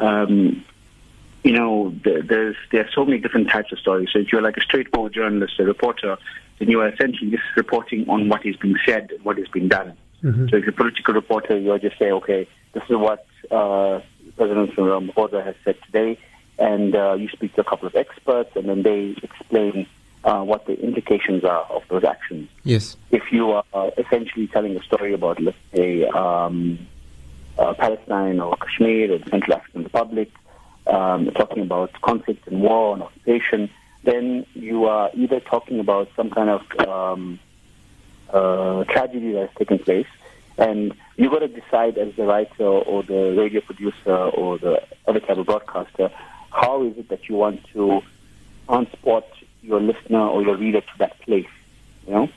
um, 0.00 0.64
you 1.44 1.52
know, 1.52 1.94
the, 2.02 2.24
there's 2.26 2.56
there 2.72 2.84
are 2.84 2.90
so 2.92 3.04
many 3.04 3.18
different 3.18 3.48
types 3.48 3.70
of 3.70 3.78
stories. 3.78 4.08
So 4.12 4.18
if 4.18 4.32
you're 4.32 4.42
like 4.42 4.56
a 4.56 4.62
straightforward 4.62 5.12
journalist, 5.14 5.60
a 5.60 5.64
reporter, 5.64 6.18
then 6.58 6.68
you 6.68 6.80
are 6.80 6.88
essentially 6.88 7.30
just 7.30 7.44
reporting 7.56 8.08
on 8.08 8.28
what 8.28 8.44
is 8.44 8.56
being 8.56 8.76
said, 8.84 9.10
and 9.10 9.24
what 9.24 9.38
is 9.38 9.48
being 9.48 9.68
done. 9.68 9.96
So 10.50 10.56
if 10.56 10.64
you're 10.64 10.70
a 10.70 10.72
political 10.72 11.14
reporter, 11.14 11.56
you'll 11.56 11.78
just 11.78 11.96
say, 11.96 12.10
okay, 12.10 12.48
this 12.72 12.82
is 12.90 12.96
what 12.96 13.24
uh, 13.52 14.00
President 14.36 14.74
Ramaphosa 14.74 15.44
has 15.44 15.54
said 15.64 15.76
today, 15.86 16.18
and 16.58 16.96
uh, 16.96 17.14
you 17.14 17.28
speak 17.28 17.54
to 17.54 17.60
a 17.60 17.64
couple 17.64 17.86
of 17.86 17.94
experts, 17.94 18.50
and 18.56 18.68
then 18.68 18.82
they 18.82 19.14
explain 19.22 19.86
uh, 20.24 20.42
what 20.42 20.66
the 20.66 20.74
implications 20.82 21.44
are 21.44 21.64
of 21.66 21.82
those 21.88 22.02
actions. 22.02 22.48
Yes. 22.64 22.96
If 23.12 23.30
you 23.30 23.52
are 23.52 23.92
essentially 23.96 24.48
telling 24.48 24.76
a 24.76 24.82
story 24.82 25.14
about, 25.14 25.40
let's 25.40 25.56
say, 25.72 26.04
um, 26.08 26.80
uh, 27.56 27.74
Palestine 27.74 28.40
or 28.40 28.56
Kashmir 28.56 29.12
or 29.12 29.18
the 29.18 29.30
Central 29.30 29.56
African 29.56 29.84
Republic, 29.84 30.32
um, 30.88 31.30
talking 31.36 31.62
about 31.62 31.92
conflict 32.02 32.46
and 32.48 32.60
war 32.60 32.94
and 32.94 33.02
occupation, 33.04 33.70
then 34.04 34.46
you 34.54 34.84
are 34.84 35.10
either 35.14 35.40
talking 35.40 35.80
about 35.80 36.08
some 36.16 36.30
kind 36.30 36.50
of 36.50 36.88
um, 36.88 37.38
uh, 38.30 38.84
tragedy 38.84 39.32
that 39.32 39.48
has 39.48 39.56
taken 39.58 39.78
place, 39.78 40.06
and 40.56 40.92
you've 41.16 41.32
got 41.32 41.40
to 41.40 41.48
decide 41.48 41.98
as 41.98 42.14
the 42.16 42.24
writer 42.24 42.64
or 42.64 43.02
the 43.02 43.34
radio 43.36 43.60
producer 43.60 44.14
or 44.14 44.58
the 44.58 44.82
other 45.06 45.20
type 45.20 45.38
of 45.38 45.46
broadcaster, 45.46 46.10
how 46.50 46.84
is 46.84 46.96
it 46.98 47.08
that 47.08 47.28
you 47.28 47.36
want 47.36 47.60
to 47.72 48.00
transport 48.66 49.24
your 49.62 49.80
listener 49.80 50.20
or 50.20 50.42
your 50.42 50.56
reader 50.56 50.80
to 50.80 50.98
that 50.98 51.20
place, 51.20 51.46
you 52.06 52.12
know? 52.12 52.28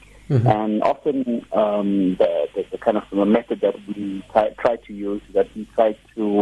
And 0.50 0.82
often 0.84 1.46
um, 1.52 2.16
the, 2.16 2.48
the, 2.56 2.66
the 2.72 2.78
kind 2.78 2.96
of 2.98 3.04
the 3.12 3.26
method 3.26 3.60
that 3.62 3.76
we 3.88 4.24
try, 4.32 4.50
try 4.52 4.76
to 4.78 4.94
use 4.94 5.22
is 5.28 5.34
that 5.34 5.54
we 5.56 5.66
try 5.76 5.98
to, 6.16 6.42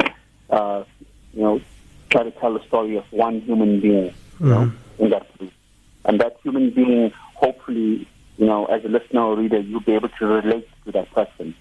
uh, 0.52 0.84
you 1.34 1.42
know, 1.42 1.62
try 2.12 2.24
to 2.24 2.32
tell 2.32 2.54
the 2.54 2.64
story 2.68 2.98
of 2.98 3.06
one 3.12 3.42
human 3.42 3.80
being, 3.80 4.14
you 4.40 4.46
know, 4.48 4.72
in 5.00 5.10
that 5.10 5.32
place. 5.38 5.52
And 6.06 6.20
that 6.22 6.38
human 6.44 6.72
being, 6.72 7.12
hopefully, 7.36 8.08
you 8.38 8.46
know, 8.46 8.66
as 8.66 8.84
a 8.86 8.88
listener 8.88 9.22
or 9.22 9.38
reader, 9.38 9.60
you'll 9.60 9.82
be 9.82 9.94
able 9.94 10.10
to 10.10 10.26
relate 10.26 10.68
to 10.86 10.92
that 10.92 11.12
person. 11.12 11.56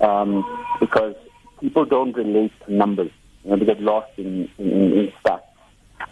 Um, 0.00 0.44
because 0.80 1.14
people 1.60 1.84
don't 1.84 2.12
relate 2.16 2.52
to 2.66 2.72
numbers. 2.72 3.10
You 3.44 3.50
know, 3.50 3.56
they 3.56 3.64
get 3.64 3.80
lost 3.80 4.10
in, 4.16 4.48
in, 4.58 4.68
in 4.70 5.12
stats. 5.24 5.42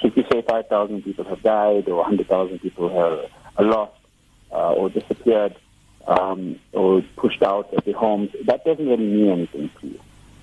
So 0.00 0.08
if 0.08 0.16
you 0.16 0.24
say 0.30 0.42
5,000 0.42 1.02
people 1.02 1.24
have 1.24 1.42
died 1.42 1.88
or 1.88 1.96
100,000 1.96 2.58
people 2.60 2.88
have, 2.88 3.30
are 3.56 3.64
lost 3.64 3.92
uh, 4.52 4.72
or 4.72 4.88
disappeared 4.88 5.56
um, 6.06 6.58
or 6.72 7.02
pushed 7.16 7.42
out 7.42 7.72
of 7.74 7.84
their 7.84 7.94
homes, 7.94 8.30
that 8.46 8.64
doesn't 8.64 8.86
really 8.86 9.06
mean 9.06 9.30
anything 9.30 9.70
to 9.80 9.86
you. 9.88 10.00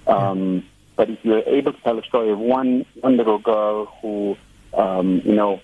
Um, 0.08 0.64
but 0.96 1.10
if 1.10 1.20
you're 1.24 1.44
able 1.48 1.74
to 1.74 1.82
tell 1.82 1.98
a 1.98 2.04
story 2.04 2.32
of 2.32 2.40
one, 2.40 2.86
one 3.00 3.18
little 3.18 3.40
girl 3.40 3.86
who, 4.02 4.36
um, 4.74 5.22
you 5.24 5.34
know, 5.34 5.62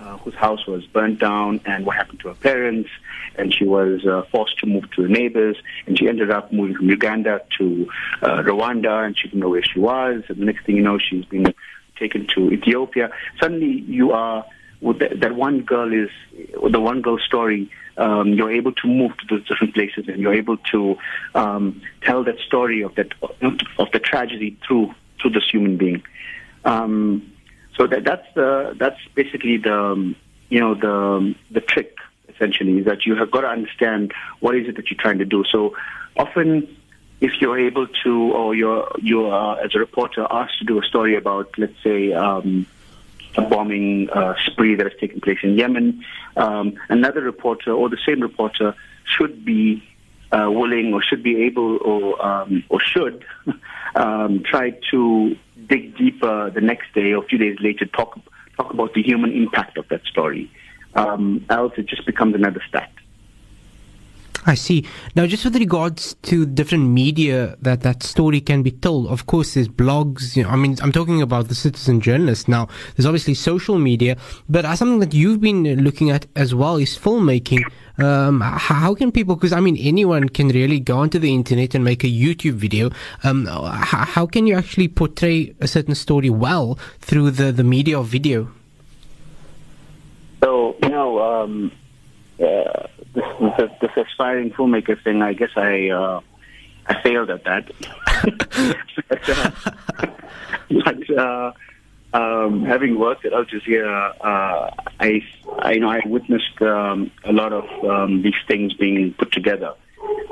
uh, 0.00 0.16
whose 0.18 0.34
house 0.34 0.66
was 0.66 0.84
burnt 0.86 1.18
down 1.18 1.60
and 1.64 1.84
what 1.84 1.96
happened 1.96 2.20
to 2.20 2.28
her 2.28 2.34
parents, 2.34 2.88
and 3.36 3.54
she 3.54 3.64
was 3.64 4.06
uh, 4.06 4.22
forced 4.30 4.58
to 4.58 4.66
move 4.66 4.90
to 4.92 5.02
the 5.02 5.08
neighbors, 5.08 5.56
and 5.86 5.98
she 5.98 6.08
ended 6.08 6.30
up 6.30 6.52
moving 6.52 6.76
from 6.76 6.88
Uganda 6.88 7.42
to 7.58 7.88
uh, 8.22 8.42
Rwanda, 8.42 9.04
and 9.04 9.16
she 9.16 9.28
didn't 9.28 9.40
know 9.40 9.48
where 9.48 9.62
she 9.62 9.78
was, 9.78 10.22
and 10.28 10.38
the 10.38 10.44
next 10.44 10.64
thing 10.64 10.76
you 10.76 10.82
know, 10.82 10.98
she's 10.98 11.24
been 11.24 11.54
taken 11.98 12.26
to 12.34 12.50
Ethiopia. 12.52 13.10
Suddenly, 13.40 13.84
you 13.86 14.12
are 14.12 14.44
with 14.80 15.00
that, 15.00 15.20
that 15.20 15.34
one 15.34 15.62
girl 15.62 15.92
is 15.92 16.10
the 16.70 16.80
one 16.80 17.02
girl 17.02 17.18
story. 17.18 17.70
Um, 17.96 18.32
you're 18.32 18.52
able 18.52 18.72
to 18.72 18.86
move 18.86 19.16
to 19.18 19.26
those 19.28 19.46
different 19.48 19.74
places, 19.74 20.04
and 20.06 20.20
you're 20.20 20.34
able 20.34 20.56
to 20.72 20.96
um, 21.34 21.82
tell 22.02 22.22
that 22.24 22.38
story 22.38 22.82
of 22.82 22.94
that 22.94 23.12
of 23.78 23.90
the 23.92 23.98
tragedy 23.98 24.56
through 24.66 24.94
through 25.20 25.30
this 25.30 25.48
human 25.50 25.76
being. 25.76 26.02
Um, 26.64 27.32
so 27.78 27.86
that 27.86 28.04
that's 28.04 28.26
the 28.34 28.74
that's 28.78 28.98
basically 29.14 29.56
the 29.56 29.72
um, 29.72 30.16
you 30.50 30.60
know 30.60 30.74
the 30.74 31.34
the 31.50 31.60
trick 31.60 31.96
essentially 32.28 32.78
is 32.78 32.84
that 32.84 33.06
you 33.06 33.14
have 33.14 33.30
got 33.30 33.42
to 33.42 33.48
understand 33.48 34.12
what 34.40 34.56
is 34.56 34.68
it 34.68 34.76
that 34.76 34.90
you're 34.90 35.00
trying 35.00 35.18
to 35.18 35.24
do. 35.24 35.44
So 35.44 35.76
often, 36.16 36.76
if 37.20 37.40
you're 37.40 37.58
able 37.58 37.86
to, 38.04 38.32
or 38.32 38.54
you're 38.54 38.90
you 39.00 39.26
are 39.26 39.60
as 39.60 39.74
a 39.74 39.78
reporter 39.78 40.26
asked 40.30 40.58
to 40.58 40.64
do 40.64 40.78
a 40.80 40.84
story 40.84 41.16
about, 41.16 41.50
let's 41.56 41.80
say. 41.82 42.12
Um, 42.12 42.66
a 43.36 43.42
bombing 43.42 44.08
uh, 44.10 44.34
spree 44.46 44.74
that 44.74 44.90
has 44.90 44.98
taken 44.98 45.20
place 45.20 45.38
in 45.42 45.56
Yemen. 45.56 46.02
Um, 46.36 46.74
another 46.88 47.20
reporter 47.20 47.72
or 47.72 47.88
the 47.88 47.98
same 48.04 48.20
reporter 48.20 48.74
should 49.04 49.44
be 49.44 49.82
uh, 50.32 50.48
willing 50.50 50.92
or 50.92 51.02
should 51.02 51.22
be 51.22 51.44
able 51.44 51.76
or 51.78 52.26
um, 52.26 52.64
or 52.68 52.80
should 52.80 53.24
um, 53.94 54.42
try 54.44 54.70
to 54.90 55.36
dig 55.66 55.96
deeper 55.96 56.50
the 56.50 56.60
next 56.60 56.92
day 56.94 57.12
or 57.12 57.24
a 57.24 57.26
few 57.26 57.38
days 57.38 57.56
later 57.60 57.86
talk 57.86 58.18
talk 58.56 58.72
about 58.72 58.94
the 58.94 59.02
human 59.02 59.32
impact 59.32 59.78
of 59.78 59.88
that 59.88 60.04
story. 60.04 60.50
Um, 60.94 61.44
else 61.48 61.74
it 61.76 61.86
just 61.86 62.06
becomes 62.06 62.34
another 62.34 62.62
stat. 62.68 62.90
I 64.46 64.54
see. 64.54 64.86
Now, 65.14 65.26
just 65.26 65.44
with 65.44 65.56
regards 65.56 66.14
to 66.22 66.46
different 66.46 66.88
media 66.88 67.56
that 67.60 67.82
that 67.82 68.02
story 68.02 68.40
can 68.40 68.62
be 68.62 68.70
told, 68.70 69.08
of 69.08 69.26
course, 69.26 69.54
there's 69.54 69.68
blogs. 69.68 70.36
You 70.36 70.44
know, 70.44 70.48
I 70.48 70.56
mean, 70.56 70.76
I'm 70.80 70.92
talking 70.92 71.20
about 71.20 71.48
the 71.48 71.54
citizen 71.54 72.00
journalist. 72.00 72.48
Now, 72.48 72.68
there's 72.96 73.04
obviously 73.04 73.34
social 73.34 73.78
media, 73.78 74.16
but 74.48 74.64
something 74.76 75.00
that 75.00 75.12
you've 75.12 75.40
been 75.40 75.84
looking 75.84 76.10
at 76.10 76.26
as 76.34 76.54
well 76.54 76.76
is 76.76 76.96
filmmaking. 76.96 77.62
Um, 77.98 78.40
how 78.40 78.94
can 78.94 79.10
people? 79.10 79.34
Because 79.34 79.52
I 79.52 79.60
mean, 79.60 79.76
anyone 79.76 80.28
can 80.28 80.48
really 80.48 80.78
go 80.78 80.98
onto 80.98 81.18
the 81.18 81.34
internet 81.34 81.74
and 81.74 81.84
make 81.84 82.04
a 82.04 82.08
YouTube 82.08 82.54
video. 82.54 82.90
Um, 83.24 83.46
how 83.46 84.26
can 84.26 84.46
you 84.46 84.54
actually 84.54 84.88
portray 84.88 85.54
a 85.60 85.66
certain 85.66 85.94
story 85.94 86.30
well 86.30 86.78
through 87.00 87.32
the 87.32 87.50
the 87.50 87.64
media 87.64 87.98
of 87.98 88.06
video? 88.06 88.50
So 90.42 90.76
you 90.82 90.88
know, 90.88 91.20
um, 91.20 91.72
uh, 92.40 92.86
this, 93.14 93.24
this, 93.58 93.70
this 93.80 93.90
aspiring 93.96 94.50
filmmaker 94.50 95.02
thing. 95.02 95.22
I 95.22 95.32
guess 95.32 95.50
I 95.56 95.88
uh, 95.88 96.20
I 96.86 97.02
failed 97.02 97.30
at 97.30 97.44
that. 97.44 97.70
but, 99.08 99.28
uh, 99.28 99.50
but 100.84 101.18
uh, 101.18 101.52
um, 102.12 102.64
having 102.64 102.98
worked 102.98 103.24
at 103.24 103.32
Al 103.32 103.44
Jazeera, 103.44 104.14
uh, 104.20 104.70
I, 105.00 105.22
I 105.58 105.72
you 105.72 105.80
know 105.80 105.90
I 105.90 106.00
witnessed 106.06 106.60
um, 106.62 107.10
a 107.24 107.32
lot 107.32 107.52
of 107.52 107.64
um, 107.84 108.22
these 108.22 108.40
things 108.46 108.74
being 108.74 109.14
put 109.14 109.32
together, 109.32 109.74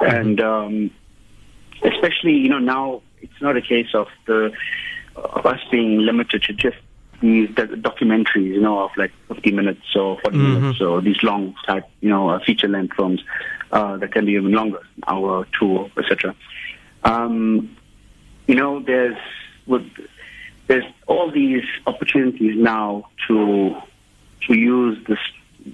and 0.00 0.40
um, 0.40 0.90
especially 1.82 2.32
you 2.32 2.48
know 2.48 2.58
now 2.58 3.02
it's 3.20 3.40
not 3.40 3.56
a 3.56 3.62
case 3.62 3.94
of 3.94 4.08
the 4.26 4.52
of 5.16 5.46
us 5.46 5.60
being 5.70 5.98
limited 5.98 6.42
to 6.44 6.52
just 6.52 6.76
these 7.20 7.48
documentaries, 7.48 8.54
you 8.54 8.60
know, 8.60 8.84
of 8.84 8.90
like 8.96 9.12
50 9.28 9.52
minutes 9.52 9.94
or 9.94 10.18
40 10.20 10.36
minutes 10.36 10.80
or 10.80 11.00
these 11.00 11.22
long 11.22 11.54
type, 11.66 11.88
you 12.00 12.10
know, 12.10 12.28
uh, 12.28 12.38
feature 12.40 12.68
length 12.68 12.94
films 12.94 13.22
uh, 13.72 13.96
that 13.96 14.12
can 14.12 14.26
be 14.26 14.32
even 14.32 14.52
longer, 14.52 14.80
an 14.96 15.04
hour, 15.06 15.46
two, 15.58 15.90
etc. 15.96 16.34
Um, 17.04 17.76
you 18.46 18.54
know, 18.54 18.80
there's 18.80 19.16
with, 19.66 19.86
there's 20.66 20.84
all 21.06 21.30
these 21.30 21.64
opportunities 21.86 22.56
now 22.56 23.08
to 23.28 23.76
to 24.46 24.54
use 24.56 24.98
this 25.06 25.18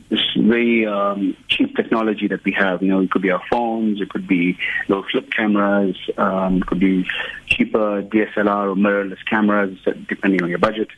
this 0.09 0.21
very 0.37 0.87
um, 0.87 1.37
cheap 1.49 1.77
technology 1.77 2.27
that 2.29 2.43
we 2.45 2.53
have. 2.53 2.83
You 2.83 2.89
know, 2.89 3.01
it 3.01 3.11
could 3.11 3.23
be 3.23 3.31
our 3.31 3.43
phones, 3.51 4.01
it 4.01 4.09
could 4.09 4.27
be 4.27 4.59
little 4.89 5.05
flip 5.11 5.31
cameras, 5.31 5.97
um, 6.17 6.59
it 6.59 6.67
could 6.67 6.81
be 6.81 7.07
cheaper 7.47 8.03
DSLR 8.03 8.73
or 8.73 8.75
mirrorless 8.75 9.25
cameras, 9.29 9.79
depending 10.09 10.43
on 10.43 10.49
your 10.49 10.59
budget. 10.59 10.89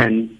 And 0.00 0.38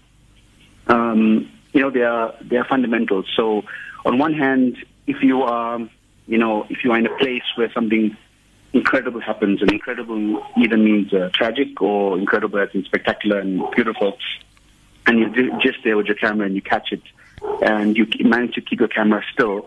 um, 0.87 1.51
you 1.73 1.81
know, 1.81 1.91
they 1.91 2.03
are 2.03 2.35
they 2.43 2.57
are 2.57 2.65
fundamentals. 2.65 3.27
So, 3.37 3.63
on 4.05 4.19
one 4.19 4.35
hand, 4.35 4.77
if 5.07 5.23
you 5.23 5.43
are, 5.43 5.79
you 6.27 6.39
know, 6.39 6.67
if 6.71 6.85
you 6.85 6.93
are 6.93 6.99
in 6.99 7.07
a 7.07 7.17
place 7.17 7.43
where 7.57 7.71
something 7.73 8.17
incredible 8.73 9.21
happens, 9.21 9.61
and 9.63 9.73
incredible 9.73 10.45
either 10.57 10.77
means 10.77 11.13
uh, 11.13 11.31
tragic 11.33 11.81
or 11.81 12.19
incredible 12.19 12.59
as 12.59 12.69
in 12.75 12.85
spectacular 12.85 13.39
and 13.39 13.63
beautiful, 13.73 14.17
and 15.07 15.19
you're 15.19 15.59
just 15.61 15.79
there 15.85 15.97
with 15.97 16.07
your 16.07 16.17
camera 16.17 16.47
and 16.47 16.55
you 16.55 16.63
catch 16.63 16.93
it, 16.93 17.03
and 17.63 17.97
you 17.97 18.07
manage 18.21 18.55
to 18.55 18.61
keep 18.61 18.81
your 18.81 18.89
camera 18.89 19.23
still, 19.33 19.67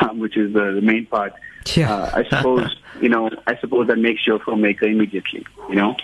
um, 0.00 0.18
which 0.24 0.36
is 0.36 0.52
the, 0.52 0.72
the 0.72 0.82
main 0.82 1.06
part. 1.06 1.34
Yeah. 1.74 1.92
Uh, 1.92 2.10
I 2.14 2.24
suppose 2.28 2.76
you 3.00 3.08
know. 3.08 3.30
I 3.46 3.56
suppose 3.58 3.88
that 3.88 3.98
makes 3.98 4.26
you 4.26 4.36
a 4.36 4.40
filmmaker 4.40 4.84
immediately. 4.84 5.46
You 5.68 5.74
know, 5.74 5.96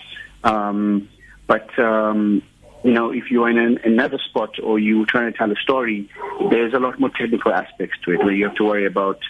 um, 0.45 1.09
but 1.47 1.79
um, 1.79 2.43
you 2.85 2.93
know, 2.93 3.11
if 3.13 3.31
you're 3.31 3.49
in 3.49 3.59
an, 3.59 3.79
another 3.85 4.19
spot 4.19 4.59
or 4.63 4.79
you're 4.79 5.07
trying 5.07 5.33
to 5.33 5.39
tell 5.39 5.51
a 5.51 5.57
story, 5.57 6.09
there's 6.51 6.75
a 6.75 6.79
lot 6.79 6.99
more 6.99 7.11
technical 7.11 7.53
aspects 7.53 7.97
to 8.05 8.13
it 8.13 8.19
where 8.19 8.33
you 8.33 8.45
have 8.47 8.57
to 8.57 8.65
worry 8.65 8.87
about, 8.87 9.21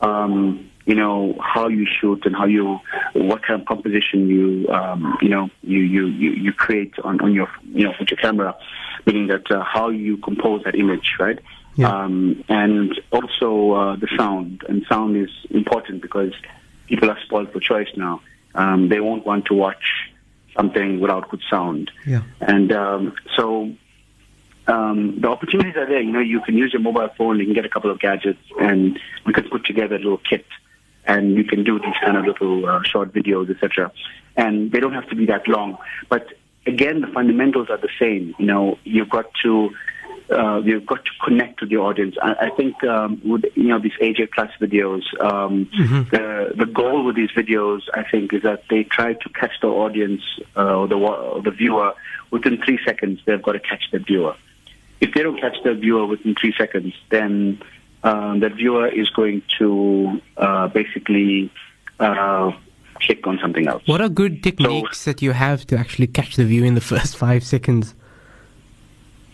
um, 0.00 0.70
you 0.88 0.94
know, 0.94 1.36
how 1.38 1.68
you 1.68 1.86
shoot 1.86 2.24
and 2.24 2.34
how 2.34 2.46
you, 2.46 2.80
what 3.12 3.42
kind 3.42 3.60
of 3.60 3.66
composition 3.66 4.26
you, 4.26 4.66
um, 4.70 5.18
you 5.20 5.28
know, 5.28 5.50
you, 5.60 5.80
you, 5.80 6.06
you, 6.06 6.50
create 6.50 6.94
on, 7.04 7.20
on 7.20 7.34
your, 7.34 7.46
you 7.74 7.84
know, 7.84 7.92
with 8.00 8.10
your 8.10 8.16
camera, 8.16 8.56
meaning 9.04 9.26
that 9.26 9.50
uh, 9.50 9.62
how 9.62 9.90
you 9.90 10.16
compose 10.16 10.64
that 10.64 10.74
image, 10.74 11.16
right? 11.20 11.38
Yeah. 11.76 11.94
Um, 11.94 12.42
and 12.48 12.98
also 13.12 13.72
uh, 13.72 13.96
the 13.96 14.08
sound. 14.16 14.62
And 14.66 14.82
sound 14.88 15.14
is 15.18 15.28
important 15.50 16.00
because 16.00 16.32
people 16.86 17.10
are 17.10 17.18
spoiled 17.20 17.52
for 17.52 17.60
choice 17.60 17.88
now. 17.94 18.22
Um, 18.54 18.88
they 18.88 19.00
won't 19.00 19.26
want 19.26 19.44
to 19.46 19.54
watch 19.54 20.10
something 20.56 21.00
without 21.00 21.28
good 21.28 21.42
sound. 21.50 21.90
Yeah. 22.06 22.22
And 22.40 22.72
um, 22.72 23.14
so 23.36 23.74
um, 24.66 25.20
the 25.20 25.28
opportunities 25.28 25.76
are 25.76 25.86
there. 25.86 26.00
You 26.00 26.12
know, 26.12 26.20
you 26.20 26.40
can 26.40 26.56
use 26.56 26.72
your 26.72 26.80
mobile 26.80 27.10
phone, 27.18 27.38
you 27.38 27.44
can 27.44 27.54
get 27.54 27.66
a 27.66 27.68
couple 27.68 27.90
of 27.90 28.00
gadgets, 28.00 28.40
and 28.58 28.98
you 29.26 29.34
can 29.34 29.50
put 29.50 29.66
together 29.66 29.96
a 29.96 29.98
little 29.98 30.20
kit, 30.30 30.46
and 31.08 31.34
you 31.34 31.42
can 31.42 31.64
do 31.64 31.80
these 31.80 31.94
kind 32.04 32.16
of 32.16 32.24
little 32.24 32.64
uh, 32.66 32.82
short 32.84 33.12
videos, 33.12 33.50
etc. 33.50 33.90
And 34.36 34.70
they 34.70 34.78
don't 34.78 34.92
have 34.92 35.08
to 35.08 35.16
be 35.16 35.26
that 35.26 35.48
long. 35.48 35.78
But 36.08 36.26
again, 36.66 37.00
the 37.00 37.08
fundamentals 37.08 37.70
are 37.70 37.78
the 37.78 37.88
same. 37.98 38.34
You 38.38 38.46
know, 38.46 38.78
you've 38.84 39.08
got 39.08 39.26
to 39.42 39.70
uh, 40.30 40.60
you've 40.62 40.84
got 40.84 41.02
to 41.06 41.10
connect 41.24 41.62
with 41.62 41.70
the 41.70 41.78
audience. 41.78 42.16
I, 42.22 42.48
I 42.48 42.50
think 42.50 42.84
um, 42.84 43.20
with 43.24 43.44
you 43.54 43.68
know 43.68 43.78
these 43.80 43.96
AJ 44.00 44.30
Plus 44.32 44.50
videos, 44.60 45.02
um, 45.20 45.68
the 46.10 46.52
the 46.54 46.66
goal 46.66 47.04
with 47.04 47.16
these 47.16 47.30
videos, 47.30 47.80
I 47.94 48.04
think, 48.08 48.34
is 48.34 48.42
that 48.42 48.64
they 48.68 48.84
try 48.84 49.14
to 49.14 49.28
catch 49.30 49.52
the 49.62 49.68
audience 49.68 50.22
uh, 50.56 50.80
or 50.80 50.88
the 50.88 50.96
or 50.96 51.40
the 51.42 51.50
viewer 51.50 51.94
within 52.30 52.60
three 52.62 52.78
seconds. 52.84 53.20
They've 53.24 53.42
got 53.42 53.52
to 53.52 53.60
catch 53.60 53.84
the 53.90 53.98
viewer. 53.98 54.36
If 55.00 55.14
they 55.14 55.22
don't 55.22 55.40
catch 55.40 55.56
the 55.64 55.74
viewer 55.74 56.06
within 56.06 56.34
three 56.34 56.52
seconds, 56.58 56.92
then 57.08 57.62
um, 58.02 58.40
the 58.40 58.48
viewer 58.48 58.86
is 58.88 59.10
going 59.10 59.42
to 59.58 60.20
uh, 60.36 60.68
basically 60.68 61.50
uh, 62.00 62.52
click 63.00 63.26
on 63.26 63.38
something 63.40 63.66
else. 63.66 63.82
What 63.86 64.00
are 64.00 64.08
good 64.08 64.42
techniques 64.42 65.04
that 65.04 65.22
you 65.22 65.32
have 65.32 65.66
to 65.68 65.76
actually 65.76 66.06
catch 66.08 66.36
the 66.36 66.44
view 66.44 66.64
in 66.64 66.74
the 66.74 66.80
first 66.92 67.16
five 67.16 67.44
seconds? 67.44 67.94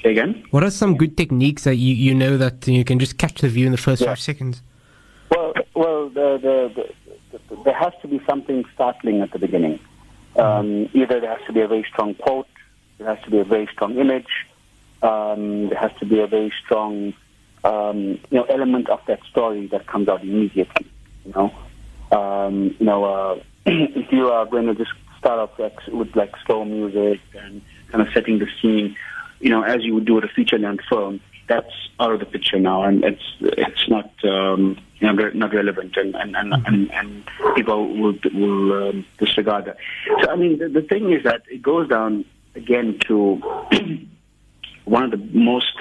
Say 0.02 0.10
again. 0.10 0.44
What 0.50 0.62
are 0.62 0.70
some 0.70 0.96
good 0.96 1.16
techniques 1.16 1.64
that 1.64 1.76
you, 1.76 1.94
you 1.94 2.14
know 2.14 2.36
that 2.36 2.66
you 2.68 2.84
can 2.84 2.98
just 2.98 3.16
catch 3.18 3.40
the 3.40 3.48
view 3.48 3.66
in 3.66 3.72
the 3.72 3.78
first 3.78 4.02
Yeah. 4.02 4.08
five 4.08 4.20
seconds? 4.20 4.62
Well, 5.30 5.54
well, 5.74 6.08
the, 6.10 6.38
the, 6.42 6.72
the, 7.32 7.38
the, 7.38 7.62
there 7.64 7.74
has 7.74 7.92
to 8.02 8.08
be 8.08 8.20
something 8.28 8.64
startling 8.74 9.22
at 9.22 9.32
the 9.32 9.38
beginning. 9.38 9.80
Um, 10.36 10.88
either 10.92 11.20
there 11.20 11.30
has 11.36 11.46
to 11.46 11.52
be 11.52 11.60
a 11.60 11.68
very 11.68 11.84
strong 11.90 12.14
quote, 12.14 12.46
there 12.98 13.12
has 13.14 13.22
to 13.24 13.30
be 13.30 13.38
a 13.38 13.44
very 13.44 13.68
strong 13.72 13.96
image, 13.96 14.46
um, 15.02 15.68
there 15.68 15.78
has 15.78 15.92
to 16.00 16.06
be 16.06 16.20
a 16.20 16.26
very 16.26 16.52
strong, 16.64 17.14
um, 17.64 18.18
you 18.30 18.38
know, 18.38 18.44
element 18.44 18.88
of 18.90 19.00
that 19.08 19.20
story 19.30 19.66
that 19.68 19.86
comes 19.86 20.08
out 20.08 20.22
immediately. 20.22 20.86
You 21.24 21.32
know, 21.32 22.16
um, 22.16 22.76
you 22.78 22.86
know, 22.86 23.04
uh, 23.04 23.42
if 23.66 24.12
you 24.12 24.28
are 24.28 24.46
going 24.46 24.66
to 24.66 24.74
just 24.74 24.92
start 25.18 25.38
off 25.38 25.58
like, 25.58 25.78
with 25.88 26.14
like 26.14 26.32
slow 26.46 26.64
music 26.64 27.20
and 27.34 27.62
kind 27.90 28.06
of 28.06 28.12
setting 28.12 28.38
the 28.38 28.46
scene, 28.60 28.94
you 29.40 29.50
know, 29.50 29.62
as 29.62 29.82
you 29.82 29.94
would 29.94 30.04
do 30.04 30.14
with 30.14 30.24
a 30.24 30.28
feature 30.28 30.58
length 30.58 30.84
film, 30.88 31.20
that's 31.46 31.72
out 32.00 32.12
of 32.12 32.20
the 32.20 32.26
picture 32.26 32.58
now, 32.58 32.82
and 32.84 33.04
it's 33.04 33.22
it's 33.40 33.88
not 33.88 34.10
um, 34.24 34.78
you 34.98 35.06
know 35.06 35.30
not 35.34 35.52
relevant, 35.52 35.96
and 35.96 36.14
and 36.14 36.34
and, 36.36 36.54
and, 36.66 36.90
and 36.92 37.24
people 37.54 37.88
will 37.88 38.14
will 38.32 38.88
um, 38.88 39.04
disregard 39.18 39.66
that. 39.66 39.76
So 40.22 40.30
I 40.30 40.36
mean, 40.36 40.58
the, 40.58 40.68
the 40.68 40.82
thing 40.82 41.12
is 41.12 41.22
that 41.24 41.42
it 41.50 41.62
goes 41.62 41.88
down 41.88 42.24
again 42.54 42.98
to 43.08 43.40
one 44.84 45.02
of 45.02 45.10
the 45.10 45.18
most 45.32 45.74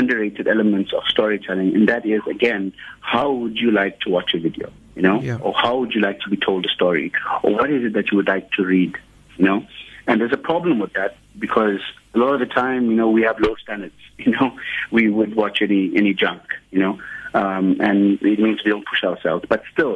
underrated 0.00 0.46
elements 0.48 0.90
of 0.96 1.02
storytelling, 1.14 1.68
and 1.76 1.88
that 1.88 2.02
is 2.14 2.22
again, 2.36 2.72
how 3.00 3.30
would 3.40 3.56
you 3.64 3.70
like 3.82 3.94
to 4.04 4.08
watch 4.16 4.30
a 4.34 4.40
video? 4.48 4.68
You 4.96 5.02
know, 5.06 5.16
Yeah. 5.28 5.38
or 5.46 5.52
how 5.64 5.72
would 5.78 5.92
you 5.96 6.00
like 6.08 6.18
to 6.24 6.28
be 6.34 6.38
told 6.48 6.60
a 6.66 6.72
story, 6.78 7.06
or 7.44 7.50
what 7.58 7.68
is 7.76 7.82
it 7.88 7.92
that 7.96 8.06
you 8.10 8.16
would 8.18 8.28
like 8.34 8.46
to 8.56 8.62
read? 8.64 8.92
You 9.38 9.44
know, 9.48 9.58
and 10.06 10.14
there's 10.20 10.32
a 10.40 10.44
problem 10.50 10.78
with 10.84 10.92
that 10.94 11.12
because 11.38 11.80
a 12.14 12.18
lot 12.18 12.32
of 12.36 12.40
the 12.40 12.50
time, 12.62 12.82
you 12.90 12.96
know, 13.00 13.08
we 13.18 13.22
have 13.28 13.36
low 13.46 13.54
standards. 13.64 13.94
You 14.26 14.32
know, 14.36 14.48
we 14.96 15.02
would 15.18 15.32
watch 15.42 15.56
any 15.62 15.82
any 16.00 16.12
junk. 16.22 16.42
You 16.74 16.80
know, 16.84 16.94
um, 17.40 17.66
and 17.88 17.98
it 18.32 18.38
means 18.44 18.56
we 18.64 18.70
don't 18.74 18.86
push 18.92 19.02
ourselves. 19.10 19.42
But 19.52 19.60
still, 19.72 19.94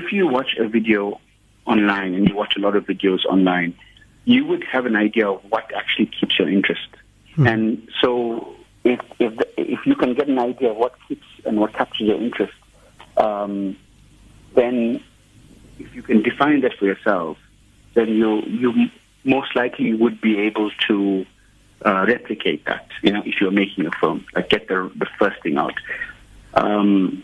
if 0.00 0.12
you 0.16 0.22
watch 0.36 0.50
a 0.64 0.68
video 0.76 1.00
online 1.74 2.14
and 2.16 2.22
you 2.28 2.34
watch 2.42 2.54
a 2.56 2.60
lot 2.66 2.74
of 2.78 2.82
videos 2.92 3.22
online, 3.34 3.70
you 4.24 4.40
would 4.48 4.62
have 4.74 4.84
an 4.86 4.94
idea 5.08 5.26
of 5.34 5.38
what 5.52 5.64
actually 5.80 6.06
keeps 6.16 6.38
your 6.38 6.48
interest. 6.48 6.88
And 7.52 7.66
so, 8.00 8.55
if 8.86 9.00
if 9.18 9.36
the, 9.36 9.60
if 9.60 9.86
you 9.86 9.94
can 9.94 10.14
get 10.14 10.28
an 10.28 10.38
idea 10.38 10.70
of 10.70 10.76
what 10.76 10.94
keeps 11.08 11.26
and 11.44 11.58
what 11.60 11.72
captures 11.72 12.08
your 12.08 12.20
interest, 12.20 12.54
um, 13.16 13.76
then 14.54 15.02
if 15.78 15.94
you 15.94 16.02
can 16.02 16.22
define 16.22 16.60
that 16.62 16.74
for 16.78 16.86
yourself, 16.86 17.38
then 17.94 18.08
you 18.08 18.42
you 18.46 18.88
most 19.24 19.54
likely 19.56 19.92
would 19.92 20.20
be 20.20 20.38
able 20.38 20.70
to 20.88 21.26
uh, 21.84 22.04
replicate 22.06 22.64
that. 22.66 22.88
You 23.02 23.12
know, 23.12 23.22
if 23.26 23.40
you're 23.40 23.50
making 23.50 23.86
a 23.86 23.90
film, 24.00 24.24
like 24.34 24.48
get 24.48 24.68
the 24.68 24.90
the 24.96 25.06
first 25.18 25.42
thing 25.42 25.56
out. 25.58 25.74
Um, 26.54 27.22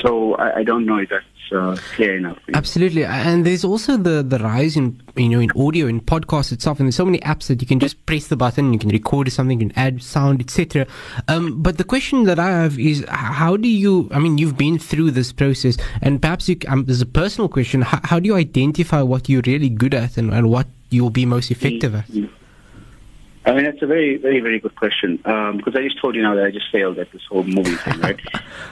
so 0.00 0.34
I, 0.34 0.58
I 0.58 0.62
don't 0.64 0.86
know 0.86 0.98
if 0.98 1.08
that's 1.10 1.24
uh, 1.52 1.76
clear 1.94 2.16
enough. 2.16 2.38
Absolutely, 2.54 3.04
and 3.04 3.44
there's 3.44 3.64
also 3.64 3.96
the 3.96 4.22
the 4.22 4.38
rise 4.38 4.76
in 4.76 5.02
you 5.16 5.28
know 5.28 5.40
in 5.40 5.50
audio 5.52 5.86
in 5.86 6.00
podcasts 6.00 6.52
itself, 6.52 6.80
and 6.80 6.86
there's 6.86 6.96
so 6.96 7.04
many 7.04 7.18
apps 7.20 7.46
that 7.48 7.60
you 7.60 7.66
can 7.66 7.78
just 7.78 8.04
press 8.06 8.28
the 8.28 8.36
button, 8.36 8.72
you 8.72 8.78
can 8.78 8.88
record 8.88 9.30
something, 9.30 9.60
you 9.60 9.68
can 9.68 9.78
add 9.78 10.02
sound, 10.02 10.40
etc. 10.40 10.86
Um, 11.28 11.62
but 11.62 11.78
the 11.78 11.84
question 11.84 12.24
that 12.24 12.38
I 12.38 12.48
have 12.48 12.78
is, 12.78 13.04
how 13.08 13.56
do 13.56 13.68
you? 13.68 14.08
I 14.12 14.18
mean, 14.18 14.38
you've 14.38 14.56
been 14.56 14.78
through 14.78 15.10
this 15.12 15.32
process, 15.32 15.76
and 16.00 16.20
perhaps 16.20 16.48
you, 16.48 16.56
um, 16.68 16.84
there's 16.86 17.02
a 17.02 17.06
personal 17.06 17.48
question: 17.48 17.82
how, 17.82 18.00
how 18.04 18.20
do 18.20 18.26
you 18.26 18.36
identify 18.36 19.02
what 19.02 19.28
you're 19.28 19.42
really 19.46 19.68
good 19.68 19.94
at 19.94 20.16
and, 20.16 20.32
and 20.32 20.50
what 20.50 20.66
you'll 20.90 21.10
be 21.10 21.26
most 21.26 21.50
effective 21.50 21.94
at? 21.94 22.08
I 23.44 23.52
mean, 23.54 23.64
that's 23.64 23.82
a 23.82 23.86
very, 23.86 24.16
very, 24.18 24.40
very 24.40 24.60
good 24.60 24.74
question. 24.76 25.20
Um, 25.24 25.56
because 25.56 25.74
I 25.74 25.82
just 25.82 26.00
told 26.00 26.14
you 26.14 26.22
now 26.22 26.34
that 26.36 26.44
I 26.44 26.50
just 26.50 26.70
failed 26.70 26.98
at 26.98 27.10
this 27.10 27.22
whole 27.28 27.42
movie 27.42 27.76
thing, 27.76 28.00
right? 28.00 28.20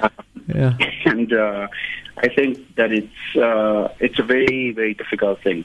Yeah. 0.52 0.76
and 1.04 1.32
uh, 1.32 1.68
I 2.16 2.28
think 2.28 2.74
that 2.74 2.90
it's 2.90 3.36
uh, 3.36 3.94
it's 4.00 4.18
a 4.18 4.22
very, 4.24 4.72
very 4.72 4.94
difficult 4.94 5.40
thing. 5.42 5.64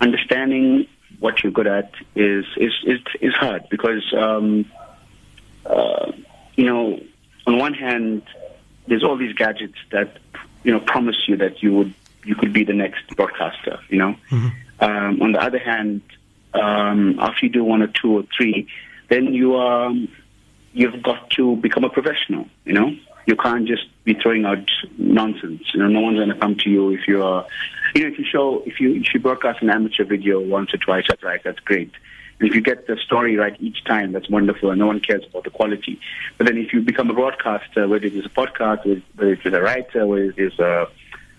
Understanding 0.00 0.86
what 1.20 1.42
you're 1.42 1.52
good 1.52 1.66
at 1.66 1.92
is 2.14 2.46
is 2.56 2.72
is, 2.84 3.00
is 3.20 3.34
hard 3.34 3.68
because 3.68 4.02
um, 4.16 4.64
uh, 5.66 6.12
you 6.54 6.64
know, 6.64 6.98
on 7.46 7.58
one 7.58 7.74
hand, 7.74 8.22
there's 8.86 9.04
all 9.04 9.16
these 9.16 9.34
gadgets 9.34 9.76
that 9.90 10.16
you 10.64 10.72
know 10.72 10.80
promise 10.80 11.28
you 11.28 11.36
that 11.36 11.62
you 11.62 11.74
would 11.74 11.94
you 12.24 12.34
could 12.34 12.52
be 12.52 12.64
the 12.64 12.72
next 12.72 13.14
broadcaster. 13.16 13.78
You 13.88 13.98
know, 13.98 14.16
um, 14.80 15.22
on 15.22 15.32
the 15.32 15.42
other 15.42 15.58
hand, 15.58 16.00
um, 16.56 17.18
after 17.20 17.46
you 17.46 17.52
do 17.52 17.64
one 17.64 17.82
or 17.82 17.88
two 17.88 18.18
or 18.18 18.24
three, 18.36 18.68
then 19.08 19.32
you 19.34 19.54
are 19.56 19.92
you've 20.72 21.02
got 21.02 21.30
to 21.30 21.56
become 21.56 21.84
a 21.84 21.90
professional. 21.90 22.46
You 22.64 22.74
know, 22.74 22.96
you 23.26 23.36
can't 23.36 23.66
just 23.66 23.84
be 24.04 24.14
throwing 24.14 24.44
out 24.44 24.70
nonsense. 24.98 25.62
You 25.74 25.80
know, 25.80 25.88
no 25.88 26.00
one's 26.00 26.18
going 26.18 26.28
to 26.28 26.36
come 26.36 26.56
to 26.56 26.70
you 26.70 26.90
if 26.90 27.08
you 27.08 27.22
are, 27.22 27.46
you 27.94 28.02
know, 28.02 28.08
if 28.08 28.18
you 28.18 28.24
show 28.24 28.62
if 28.66 28.80
you 28.80 28.94
if 28.94 29.14
you 29.14 29.20
broadcast 29.20 29.62
an 29.62 29.70
amateur 29.70 30.04
video 30.04 30.40
once 30.40 30.72
or 30.72 30.78
twice, 30.78 31.04
that's 31.08 31.22
right, 31.22 31.42
that's 31.42 31.60
great. 31.60 31.92
And 32.38 32.48
if 32.48 32.54
you 32.54 32.60
get 32.60 32.86
the 32.86 32.96
story 32.98 33.36
right 33.36 33.56
each 33.60 33.82
time, 33.84 34.12
that's 34.12 34.28
wonderful, 34.28 34.70
and 34.70 34.78
no 34.78 34.86
one 34.86 35.00
cares 35.00 35.24
about 35.28 35.44
the 35.44 35.50
quality. 35.50 35.98
But 36.36 36.46
then 36.46 36.58
if 36.58 36.72
you 36.72 36.82
become 36.82 37.08
a 37.10 37.14
broadcaster, 37.14 37.88
whether 37.88 38.06
it 38.06 38.14
is 38.14 38.26
a 38.26 38.28
podcast, 38.28 38.84
whether 39.14 39.32
it 39.32 39.44
is 39.44 39.54
a 39.54 39.62
writer, 39.62 40.06
whether 40.06 40.24
it 40.24 40.38
is 40.38 40.58
a, 40.58 40.86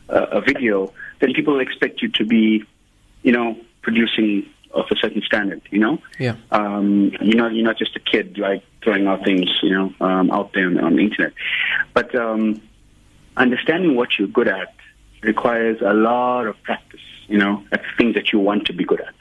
a, 0.09 0.21
a 0.23 0.41
video, 0.41 0.91
then 1.19 1.33
people 1.33 1.59
expect 1.59 2.01
you 2.01 2.09
to 2.09 2.25
be, 2.25 2.63
you 3.21 3.31
know, 3.31 3.57
producing 3.83 4.49
of 4.71 4.85
a 4.91 4.95
certain 4.95 5.21
standard. 5.21 5.61
You 5.71 5.79
know, 5.79 5.99
Yeah. 6.19 6.35
um, 6.51 7.11
you're 7.21 7.37
not 7.37 7.53
you're 7.53 7.65
not 7.65 7.77
just 7.77 7.95
a 7.95 7.99
kid 7.99 8.37
like 8.37 8.63
throwing 8.83 9.07
out 9.07 9.23
things, 9.23 9.49
you 9.61 9.71
know, 9.71 9.93
um, 10.01 10.31
out 10.31 10.53
there 10.53 10.67
on, 10.67 10.79
on 10.79 10.95
the 10.95 11.01
internet. 11.03 11.33
But 11.93 12.15
um, 12.15 12.61
understanding 13.35 13.95
what 13.95 14.17
you're 14.17 14.27
good 14.27 14.47
at 14.47 14.73
requires 15.21 15.81
a 15.81 15.93
lot 15.93 16.47
of 16.47 16.61
practice. 16.63 17.01
You 17.27 17.37
know, 17.37 17.63
at 17.73 17.81
things 17.97 18.15
that 18.15 18.31
you 18.31 18.39
want 18.39 18.67
to 18.67 18.73
be 18.73 18.85
good 18.85 19.01
at. 19.01 19.13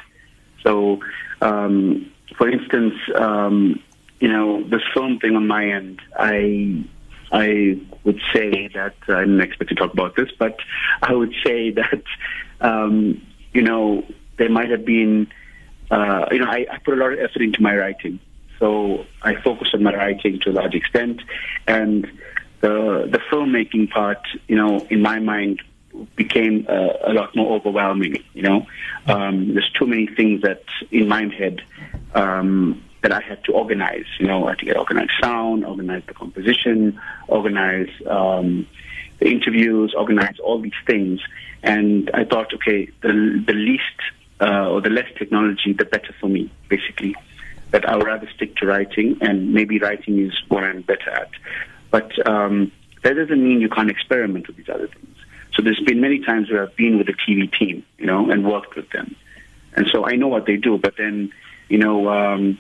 So, 0.62 1.00
um, 1.40 2.11
for 2.38 2.48
instance, 2.48 2.94
um, 3.16 3.82
you 4.20 4.28
know, 4.28 4.62
this 4.68 4.82
film 4.94 5.18
thing 5.18 5.35
on 5.35 5.46
my 5.48 5.66
end, 5.66 6.00
I 6.16 6.85
I 7.32 7.80
would 8.04 8.20
say 8.32 8.68
that 8.74 8.94
I 9.09 9.20
didn't 9.20 9.40
expect 9.40 9.70
to 9.70 9.74
talk 9.74 9.92
about 9.92 10.14
this, 10.14 10.28
but 10.38 10.56
I 11.02 11.12
would 11.14 11.35
say 11.44 11.70
that 11.80 12.02
um, 12.61 13.20
you 13.52 13.62
know 13.62 14.04
there 14.38 14.50
might 14.50 14.70
have 14.70 14.85
been 14.85 15.26
uh, 15.90 16.27
you 16.31 16.38
know 16.38 16.46
I, 16.46 16.66
I 16.70 16.79
put 16.85 16.94
a 16.94 16.96
lot 16.96 17.12
of 17.12 17.18
effort 17.18 17.42
into 17.42 17.62
my 17.62 17.77
writing, 17.77 18.20
so 18.59 19.05
I 19.22 19.40
focused 19.40 19.75
on 19.75 19.83
my 19.83 19.94
writing 19.94 20.40
to 20.40 20.51
a 20.51 20.53
large 20.53 20.75
extent, 20.75 21.22
and 21.66 22.07
the 22.61 23.09
the 23.11 23.18
filmmaking 23.31 23.90
part, 23.90 24.27
you 24.49 24.57
know, 24.57 24.87
in 24.90 25.03
my 25.03 25.18
mind 25.18 25.62
became 26.14 26.66
uh, 26.68 26.92
a 27.05 27.12
lot 27.12 27.35
more 27.35 27.57
overwhelming. 27.57 28.22
You 28.35 28.42
know, 28.42 28.66
um, 29.07 29.55
there's 29.55 29.70
too 29.79 29.87
many 29.87 30.07
things 30.07 30.42
that 30.42 30.64
in 30.90 31.09
my 31.09 31.27
head 31.35 31.62
um, 32.14 32.83
that 33.03 33.12
I 33.12 33.20
had 33.20 33.44
to 33.44 33.53
organize. 33.53 34.07
You 34.18 34.27
know, 34.27 34.46
I 34.46 34.51
had 34.51 34.59
to 34.61 34.64
get 34.64 34.77
organized 34.77 35.12
sound, 35.22 35.64
organize 35.64 36.03
the 36.07 36.14
composition, 36.14 37.01
organize 37.29 37.90
um, 38.09 38.66
the 39.18 39.29
interviews, 39.29 39.94
organize 39.96 40.38
all 40.42 40.61
these 40.61 40.81
things. 40.87 41.20
And 41.62 42.11
I 42.14 42.25
thought, 42.25 42.53
okay, 42.55 42.88
the 43.03 43.42
the 43.46 43.55
least 43.55 44.01
uh, 44.40 44.68
or 44.70 44.81
the 44.81 44.90
less 44.90 45.09
technology, 45.16 45.72
the 45.72 45.85
better 45.85 46.14
for 46.20 46.29
me, 46.29 46.51
basically. 46.68 47.14
That 47.72 47.88
I 47.88 47.96
would 47.96 48.07
rather 48.07 48.29
stick 48.35 48.57
to 48.57 48.66
writing, 48.66 49.18
and 49.20 49.53
maybe 49.53 49.79
writing 49.79 50.25
is 50.25 50.33
what 50.49 50.62
I'm 50.62 50.83
better 50.83 51.11
at. 51.11 51.31
But 51.90 52.27
um, 52.27 52.70
that 53.03 53.14
doesn't 53.14 53.42
mean 53.42 53.61
you 53.61 53.68
can't 53.68 53.90
experiment 53.90 54.46
with 54.46 54.57
these 54.57 54.68
other 54.68 54.87
things. 54.87 55.16
So 55.55 55.62
there's 55.62 55.81
been 55.81 56.01
many 56.01 56.20
times 56.20 56.51
where 56.51 56.62
I've 56.62 56.77
been 56.77 56.96
with 56.99 57.09
the 57.09 57.14
TV 57.14 57.53
team, 57.59 57.85
you 57.99 58.07
know, 58.07 58.31
and 58.31 58.44
worked 58.44 58.77
with 58.77 58.90
them, 58.90 59.16
and 59.75 59.88
so 59.88 60.07
I 60.07 60.12
know 60.12 60.29
what 60.29 60.46
they 60.46 60.57
do. 60.57 60.79
But 60.79 60.96
then, 60.96 61.33
you 61.68 61.79
know, 61.79 62.09
um, 62.09 62.59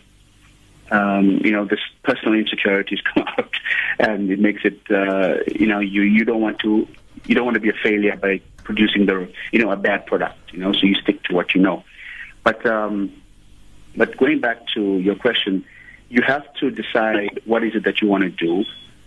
um, 0.90 1.40
you 1.44 1.52
know, 1.52 1.64
this 1.64 1.80
personal 2.02 2.34
insecurities 2.34 3.00
come 3.14 3.24
out, 3.26 3.54
and 3.98 4.30
it 4.30 4.40
makes 4.40 4.64
it, 4.64 4.80
uh, 4.90 5.36
you 5.46 5.66
know, 5.66 5.78
you 5.80 6.02
you 6.02 6.24
don't 6.24 6.40
want 6.40 6.58
to 6.60 6.88
you 7.28 7.34
don't 7.34 7.44
want 7.44 7.54
to 7.54 7.60
be 7.60 7.68
a 7.68 7.80
failure 7.82 8.16
by 8.16 8.40
producing 8.64 9.06
the 9.06 9.30
you 9.52 9.58
know 9.62 9.70
a 9.70 9.76
bad 9.76 10.06
product, 10.06 10.52
you 10.52 10.58
know, 10.58 10.72
so 10.72 10.86
you 10.86 10.94
stick 10.94 11.22
to 11.24 11.34
what 11.34 11.54
you 11.54 11.60
know. 11.60 11.84
But 12.44 12.64
um, 12.66 13.12
but 13.96 14.16
going 14.16 14.40
back 14.40 14.66
to 14.74 14.98
your 14.98 15.14
question, 15.14 15.64
you 16.08 16.22
have 16.22 16.44
to 16.54 16.70
decide 16.70 17.40
what 17.44 17.64
is 17.64 17.74
it 17.74 17.84
that 17.84 18.00
you 18.00 18.08
want 18.08 18.22
to 18.24 18.30
do. 18.30 18.64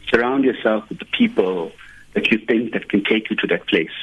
Surround 0.10 0.43
yourself 0.43 0.89
with 0.89 0.99
the 0.99 1.05
people 1.05 1.71
that 2.13 2.32
you 2.32 2.39
think 2.39 2.73
that 2.73 2.89
can 2.89 3.03
take 3.03 3.29
you 3.29 3.36
to 3.38 3.47
that 3.47 3.67
place. 3.67 3.97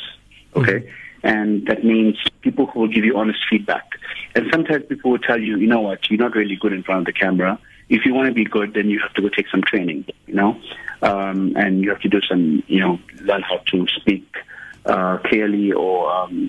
Okay. 0.55 0.81
Mm-hmm 0.81 1.06
and 1.26 1.66
that 1.66 1.84
means 1.84 2.16
people 2.40 2.66
who 2.66 2.80
will 2.80 2.88
give 2.88 3.04
you 3.04 3.18
honest 3.18 3.40
feedback. 3.50 3.98
And 4.36 4.46
sometimes 4.52 4.84
people 4.86 5.10
will 5.10 5.18
tell 5.18 5.40
you, 5.40 5.58
you 5.58 5.66
know 5.66 5.80
what, 5.80 6.08
you're 6.08 6.20
not 6.20 6.36
really 6.36 6.54
good 6.54 6.72
in 6.72 6.84
front 6.84 7.00
of 7.00 7.06
the 7.06 7.12
camera. 7.12 7.58
If 7.88 8.06
you 8.06 8.14
want 8.14 8.28
to 8.28 8.32
be 8.32 8.44
good, 8.44 8.74
then 8.74 8.88
you 8.88 9.00
have 9.00 9.12
to 9.14 9.22
go 9.22 9.28
take 9.28 9.48
some 9.48 9.62
training, 9.62 10.06
you 10.28 10.34
know, 10.34 10.56
um, 11.02 11.56
and 11.56 11.82
you 11.82 11.90
have 11.90 12.00
to 12.02 12.08
do 12.08 12.20
some, 12.20 12.62
you 12.68 12.78
know, 12.78 13.00
learn 13.22 13.42
how 13.42 13.58
to 13.72 13.86
speak 13.96 14.36
uh, 14.84 15.18
clearly 15.24 15.72
or 15.72 16.12
um, 16.12 16.48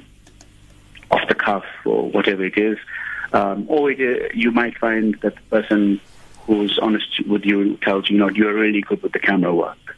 off 1.10 1.28
the 1.28 1.36
cuff 1.36 1.66
or 1.84 2.12
whatever 2.12 2.46
it 2.46 2.58
is. 2.58 2.78
Um, 3.34 3.66
or 3.68 3.90
it, 3.90 4.00
uh, 4.00 4.30
you 4.36 4.52
might 4.52 4.78
find 4.78 5.18
that 5.22 5.36
the 5.36 5.42
person 5.50 6.00
who's 6.46 6.78
honest 6.78 7.26
with 7.28 7.46
you 7.46 7.78
tells 7.78 8.12
you, 8.12 8.16
you 8.16 8.20
know, 8.20 8.30
you're 8.30 8.54
really 8.54 8.82
good 8.82 9.02
with 9.02 9.12
the 9.12 9.20
camera 9.20 9.54
work. 9.56 9.98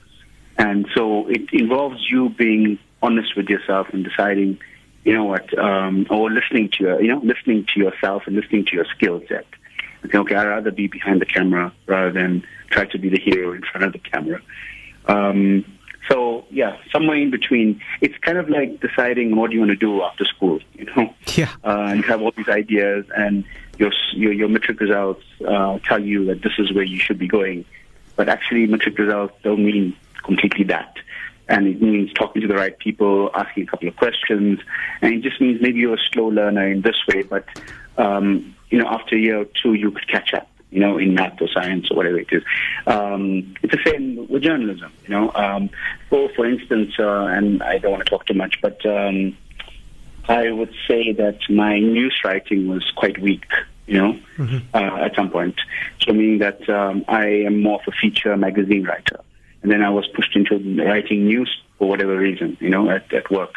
And 0.57 0.87
so 0.95 1.27
it 1.27 1.51
involves 1.51 2.09
you 2.09 2.29
being 2.29 2.79
honest 3.01 3.35
with 3.35 3.49
yourself 3.49 3.87
and 3.93 4.03
deciding, 4.03 4.59
you 5.03 5.13
know 5.13 5.25
what, 5.25 5.57
um, 5.57 6.07
or 6.09 6.29
listening 6.29 6.69
to 6.73 6.83
your, 6.83 7.01
you 7.01 7.07
know, 7.07 7.21
listening 7.23 7.65
to 7.73 7.79
yourself 7.79 8.23
and 8.25 8.35
listening 8.35 8.65
to 8.65 8.75
your 8.75 8.85
skill 8.85 9.21
set. 9.27 9.45
And 10.01 10.13
okay, 10.13 10.35
I'd 10.35 10.47
rather 10.47 10.71
be 10.71 10.87
behind 10.87 11.21
the 11.21 11.25
camera 11.25 11.73
rather 11.85 12.11
than 12.11 12.45
try 12.69 12.85
to 12.85 12.97
be 12.97 13.09
the 13.09 13.19
hero 13.19 13.53
in 13.53 13.61
front 13.63 13.85
of 13.85 13.93
the 13.93 13.99
camera. 13.99 14.41
Um, 15.05 15.65
so 16.09 16.45
yeah, 16.49 16.77
somewhere 16.91 17.17
in 17.17 17.29
between. 17.29 17.81
It's 18.01 18.17
kind 18.19 18.37
of 18.37 18.49
like 18.49 18.79
deciding 18.79 19.35
what 19.35 19.51
you 19.51 19.59
want 19.59 19.71
to 19.71 19.75
do 19.75 20.01
after 20.01 20.25
school. 20.25 20.59
You 20.73 20.85
know, 20.85 21.13
yeah. 21.35 21.53
Uh, 21.63 21.93
you 21.95 22.03
have 22.03 22.21
all 22.21 22.31
these 22.35 22.49
ideas, 22.49 23.05
and 23.15 23.43
your 23.77 23.91
your, 24.13 24.33
your 24.33 24.47
matric 24.47 24.79
results 24.79 25.23
uh, 25.47 25.79
tell 25.79 25.99
you 25.99 26.25
that 26.25 26.41
this 26.41 26.53
is 26.57 26.73
where 26.73 26.83
you 26.83 26.99
should 26.99 27.19
be 27.19 27.27
going. 27.27 27.65
But 28.15 28.27
actually, 28.27 28.65
matric 28.65 28.97
results 28.97 29.35
don't 29.43 29.63
mean 29.63 29.95
completely 30.23 30.65
that 30.65 30.97
and 31.49 31.67
it 31.67 31.81
means 31.81 32.13
talking 32.13 32.41
to 32.41 32.47
the 32.47 32.55
right 32.55 32.77
people, 32.77 33.31
asking 33.33 33.63
a 33.63 33.65
couple 33.65 33.87
of 33.87 33.95
questions, 33.95 34.59
and 35.01 35.13
it 35.13 35.21
just 35.21 35.41
means 35.41 35.61
maybe 35.61 35.79
you're 35.79 35.95
a 35.95 36.09
slow 36.13 36.27
learner 36.27 36.67
in 36.67 36.81
this 36.81 36.95
way, 37.07 37.23
but 37.23 37.45
um, 37.97 38.55
you 38.69 38.77
know, 38.77 38.87
after 38.87 39.15
a 39.15 39.19
year 39.19 39.41
or 39.41 39.45
two, 39.61 39.73
you 39.73 39.91
could 39.91 40.07
catch 40.07 40.33
up. 40.33 40.47
You 40.71 40.81
know, 40.81 40.99
in 40.99 41.15
math 41.15 41.41
or 41.41 41.47
science 41.47 41.89
or 41.89 41.97
whatever 41.97 42.19
it 42.19 42.27
is. 42.31 42.43
Um, 42.85 43.55
it's 43.63 43.73
the 43.73 43.89
same 43.89 44.27
with 44.29 44.43
journalism. 44.43 44.93
You 45.07 45.09
know, 45.09 45.31
um, 45.33 45.71
for 46.11 46.29
for 46.35 46.45
instance, 46.45 46.93
uh, 46.99 47.25
and 47.25 47.63
I 47.63 47.79
don't 47.79 47.91
want 47.91 48.05
to 48.05 48.09
talk 48.09 48.27
too 48.27 48.35
much, 48.35 48.61
but 48.61 48.85
um, 48.85 49.35
I 50.27 50.51
would 50.51 50.71
say 50.87 51.11
that 51.13 51.39
my 51.49 51.79
news 51.79 52.15
writing 52.23 52.67
was 52.67 52.85
quite 52.95 53.19
weak 53.19 53.47
you 53.87 53.97
know, 53.97 54.19
mm-hmm. 54.37 54.57
uh, 54.75 55.03
at 55.03 55.15
some 55.15 55.31
point. 55.31 55.59
So 56.01 56.13
meaning 56.13 56.37
that 56.37 56.69
um, 56.69 57.03
I 57.07 57.25
am 57.25 57.63
more 57.63 57.79
of 57.81 57.87
a 57.87 57.91
feature 57.99 58.37
magazine 58.37 58.83
writer 58.83 59.21
and 59.61 59.71
then 59.71 59.81
I 59.81 59.89
was 59.89 60.07
pushed 60.07 60.35
into 60.35 60.57
writing 60.83 61.25
news 61.25 61.49
for 61.77 61.87
whatever 61.87 62.17
reason, 62.17 62.57
you 62.59 62.69
know, 62.69 62.89
at, 62.89 63.11
at 63.13 63.29
work. 63.29 63.53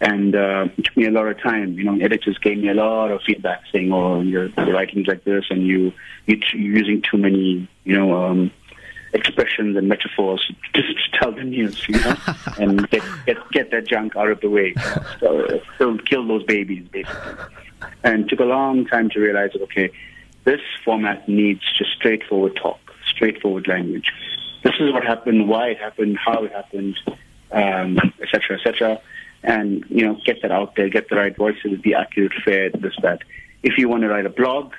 And 0.00 0.34
uh, 0.34 0.68
it 0.76 0.84
took 0.84 0.96
me 0.96 1.06
a 1.06 1.10
lot 1.10 1.26
of 1.26 1.40
time. 1.40 1.78
You 1.78 1.84
know, 1.84 1.98
editors 1.98 2.36
gave 2.38 2.58
me 2.58 2.68
a 2.68 2.74
lot 2.74 3.10
of 3.10 3.22
feedback 3.22 3.62
saying, 3.72 3.92
"Oh, 3.92 4.20
your, 4.20 4.48
writing's 4.48 5.06
like 5.06 5.24
this, 5.24 5.46
and 5.48 5.66
you 5.66 5.92
you're 6.26 6.38
using 6.52 7.00
too 7.00 7.16
many, 7.16 7.66
you 7.84 7.96
know, 7.96 8.14
um, 8.14 8.50
expressions 9.14 9.74
and 9.74 9.88
metaphors 9.88 10.52
just 10.74 10.88
to 10.88 11.18
tell 11.18 11.32
the 11.32 11.44
news, 11.44 11.88
you 11.88 11.98
know, 11.98 12.14
and 12.58 12.90
get, 12.90 13.02
get 13.24 13.50
get 13.52 13.70
that 13.70 13.88
junk 13.88 14.16
out 14.16 14.30
of 14.30 14.40
the 14.42 14.50
way. 14.50 14.74
So, 15.20 15.62
so 15.78 15.96
kill 15.98 16.28
those 16.28 16.42
babies, 16.44 16.86
basically. 16.88 17.44
And 18.04 18.24
it 18.24 18.28
took 18.28 18.40
a 18.40 18.44
long 18.44 18.84
time 18.84 19.08
to 19.10 19.20
realize 19.20 19.52
okay, 19.58 19.90
this 20.44 20.60
format 20.84 21.26
needs 21.26 21.62
just 21.78 21.92
straightforward 21.92 22.54
talk, 22.56 22.80
straightforward 23.06 23.66
language 23.66 24.12
this 24.66 24.74
is 24.80 24.92
what 24.92 25.04
happened, 25.04 25.48
why 25.48 25.68
it 25.68 25.78
happened, 25.78 26.18
how 26.18 26.42
it 26.44 26.52
happened, 26.52 26.96
um, 27.52 27.98
et 28.20 28.28
cetera, 28.32 28.58
et 28.58 28.62
cetera. 28.64 29.00
And, 29.44 29.84
you 29.88 30.04
know, 30.04 30.18
get 30.24 30.42
that 30.42 30.50
out 30.50 30.74
there, 30.74 30.88
get 30.88 31.08
the 31.08 31.14
right 31.14 31.36
voices, 31.36 31.80
be 31.80 31.94
accurate, 31.94 32.32
fair, 32.44 32.70
this, 32.70 32.96
that. 33.02 33.20
If 33.62 33.78
you 33.78 33.88
want 33.88 34.02
to 34.02 34.08
write 34.08 34.26
a 34.26 34.34
blog, 34.42 34.72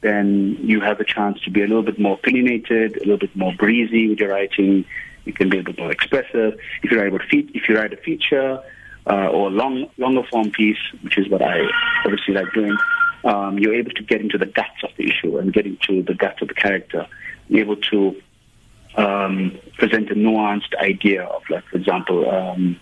then 0.00 0.56
you 0.60 0.80
have 0.80 0.98
a 0.98 1.04
chance 1.04 1.40
to 1.42 1.50
be 1.50 1.60
a 1.62 1.66
little 1.66 1.82
bit 1.82 1.98
more 1.98 2.14
opinionated, 2.14 2.96
a 2.96 3.00
little 3.00 3.18
bit 3.18 3.36
more 3.36 3.52
breezy 3.54 4.08
with 4.08 4.18
your 4.18 4.30
writing. 4.30 4.86
You 5.26 5.34
can 5.34 5.50
be 5.50 5.58
a 5.58 5.62
bit 5.62 5.78
more 5.78 5.92
expressive. 5.92 6.58
If 6.82 6.90
you 6.90 6.98
write 6.98 7.08
about 7.08 7.22
if 7.30 7.68
you 7.68 7.76
write 7.76 7.92
a 7.92 7.98
feature 7.98 8.62
uh, 9.06 9.28
or 9.28 9.48
a 9.48 9.50
long, 9.50 9.90
longer 9.98 10.22
form 10.30 10.50
piece, 10.52 10.82
which 11.02 11.18
is 11.18 11.28
what 11.28 11.42
I 11.42 11.60
obviously 12.04 12.32
like 12.32 12.50
doing, 12.54 12.76
um, 13.24 13.58
you're 13.58 13.74
able 13.74 13.92
to 13.92 14.02
get 14.02 14.20
into 14.20 14.38
the 14.38 14.46
guts 14.46 14.82
of 14.82 14.90
the 14.96 15.04
issue 15.10 15.36
and 15.38 15.52
get 15.52 15.66
into 15.66 16.02
the 16.02 16.14
guts 16.14 16.40
of 16.40 16.48
the 16.48 16.54
character. 16.54 17.06
You're 17.48 17.60
able 17.60 17.76
to 17.92 18.16
um, 18.96 19.58
present 19.78 20.10
a 20.10 20.14
nuanced 20.14 20.74
idea 20.76 21.24
of, 21.24 21.42
like, 21.50 21.64
for 21.66 21.76
example, 21.76 22.30
um, 22.30 22.78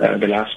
uh, 0.00 0.16
the 0.18 0.28
last 0.28 0.56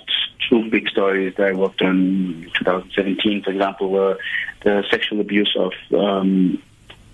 two 0.49 0.69
big 0.69 0.89
stories 0.89 1.33
that 1.37 1.47
I 1.47 1.53
worked 1.53 1.81
on 1.81 2.43
in 2.45 2.51
2017, 2.59 3.43
for 3.43 3.51
example, 3.51 3.89
were 3.89 4.17
the 4.63 4.83
sexual 4.89 5.19
abuse 5.19 5.55
of 5.57 5.73
um, 5.97 6.61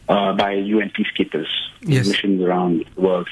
uh, 0.09 0.33
by 0.33 0.53
UN 0.53 0.91
peacekeepers 0.91 1.47
yes. 1.81 2.07
missions 2.07 2.41
around 2.41 2.85
the 2.95 3.01
world. 3.01 3.27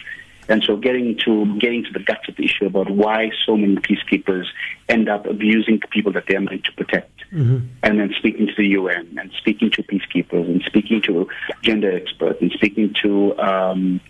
And 0.48 0.64
so 0.64 0.78
getting 0.78 1.18
to 1.26 1.58
getting 1.58 1.84
to 1.86 1.92
the 1.92 2.00
guts 2.00 2.28
of 2.30 2.36
the 2.36 2.46
issue 2.46 2.68
about 2.68 2.90
why 2.90 3.32
so 3.46 3.58
many 3.58 3.78
peacekeepers 3.78 4.46
end 4.88 5.10
up 5.10 5.26
abusing 5.26 5.80
the 5.80 5.88
people 5.88 6.12
that 6.12 6.26
they 6.28 6.36
are 6.36 6.42
meant 6.42 6.66
to 6.66 6.72
protect. 6.74 7.12
Mm-hmm. 7.32 7.66
And 7.82 8.00
then 8.00 8.14
speaking 8.18 8.48
to 8.48 8.54
the 8.56 8.68
UN 8.68 9.18
and 9.20 9.32
speaking 9.38 9.72
to 9.72 9.84
peacekeepers 9.84 10.46
and 10.46 10.62
speaking 10.64 11.02
to 11.04 11.28
gender 11.64 11.92
experts 11.92 12.40
and 12.42 12.52
speaking 12.52 12.94
to 13.02 13.38
um, 13.40 14.02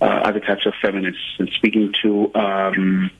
uh, 0.00 0.04
other 0.04 0.40
types 0.40 0.66
of 0.66 0.72
feminists 0.80 1.36
and 1.38 1.48
speaking 1.50 1.92
to 2.02 2.32
um, 2.34 3.10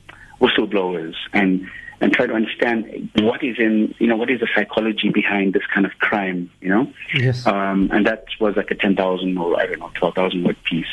whistleblowers 0.40 1.14
and 1.32 1.68
and 2.02 2.14
try 2.14 2.26
to 2.26 2.32
understand 2.32 3.10
what 3.16 3.44
is 3.44 3.58
in 3.58 3.94
you 3.98 4.06
know 4.06 4.16
what 4.16 4.30
is 4.30 4.40
the 4.40 4.48
psychology 4.54 5.10
behind 5.10 5.52
this 5.52 5.62
kind 5.72 5.84
of 5.84 5.92
crime 5.98 6.50
you 6.60 6.68
know? 6.68 6.92
Yes. 7.14 7.46
Um, 7.46 7.90
and 7.92 8.06
that 8.06 8.24
was 8.40 8.56
like 8.56 8.70
a 8.70 8.74
ten 8.74 8.96
thousand 8.96 9.36
or 9.36 9.60
I 9.60 9.66
don't 9.66 9.80
know 9.80 9.90
twelve 9.94 10.14
thousand 10.14 10.44
word 10.44 10.56
piece. 10.64 10.86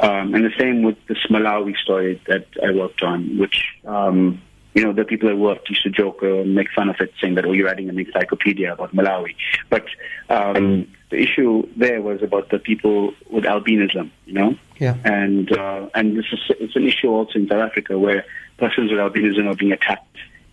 Um, 0.00 0.34
and 0.34 0.44
the 0.44 0.52
same 0.58 0.82
with 0.82 0.96
this 1.08 1.18
Malawi 1.28 1.76
story 1.76 2.20
that 2.26 2.46
I 2.64 2.72
worked 2.72 3.02
on 3.02 3.38
which 3.38 3.66
um, 3.84 4.40
you 4.74 4.84
know, 4.84 4.92
the 4.92 5.04
people 5.04 5.28
that 5.28 5.36
worked 5.36 5.68
used 5.68 5.82
to 5.82 5.90
joke 5.90 6.22
or 6.22 6.44
make 6.44 6.70
fun 6.70 6.88
of 6.88 6.96
it, 7.00 7.12
saying 7.20 7.34
that, 7.34 7.44
oh, 7.44 7.52
you're 7.52 7.66
writing 7.66 7.88
an 7.88 7.98
encyclopedia 7.98 8.72
about 8.72 8.94
Malawi. 8.94 9.34
But 9.68 9.86
um, 10.28 10.86
the 11.10 11.16
issue 11.16 11.68
there 11.76 12.00
was 12.02 12.22
about 12.22 12.50
the 12.50 12.58
people 12.58 13.12
with 13.28 13.44
albinism, 13.44 14.10
you 14.26 14.34
know? 14.34 14.54
Yeah. 14.78 14.96
And, 15.04 15.50
uh, 15.52 15.88
and 15.94 16.16
this 16.16 16.26
is, 16.32 16.38
it's 16.60 16.76
an 16.76 16.86
issue 16.86 17.08
also 17.08 17.38
in 17.38 17.48
South 17.48 17.62
Africa 17.62 17.98
where 17.98 18.24
persons 18.58 18.90
with 18.90 19.00
albinism 19.00 19.46
are 19.50 19.56
being 19.56 19.72
attacked 19.72 20.06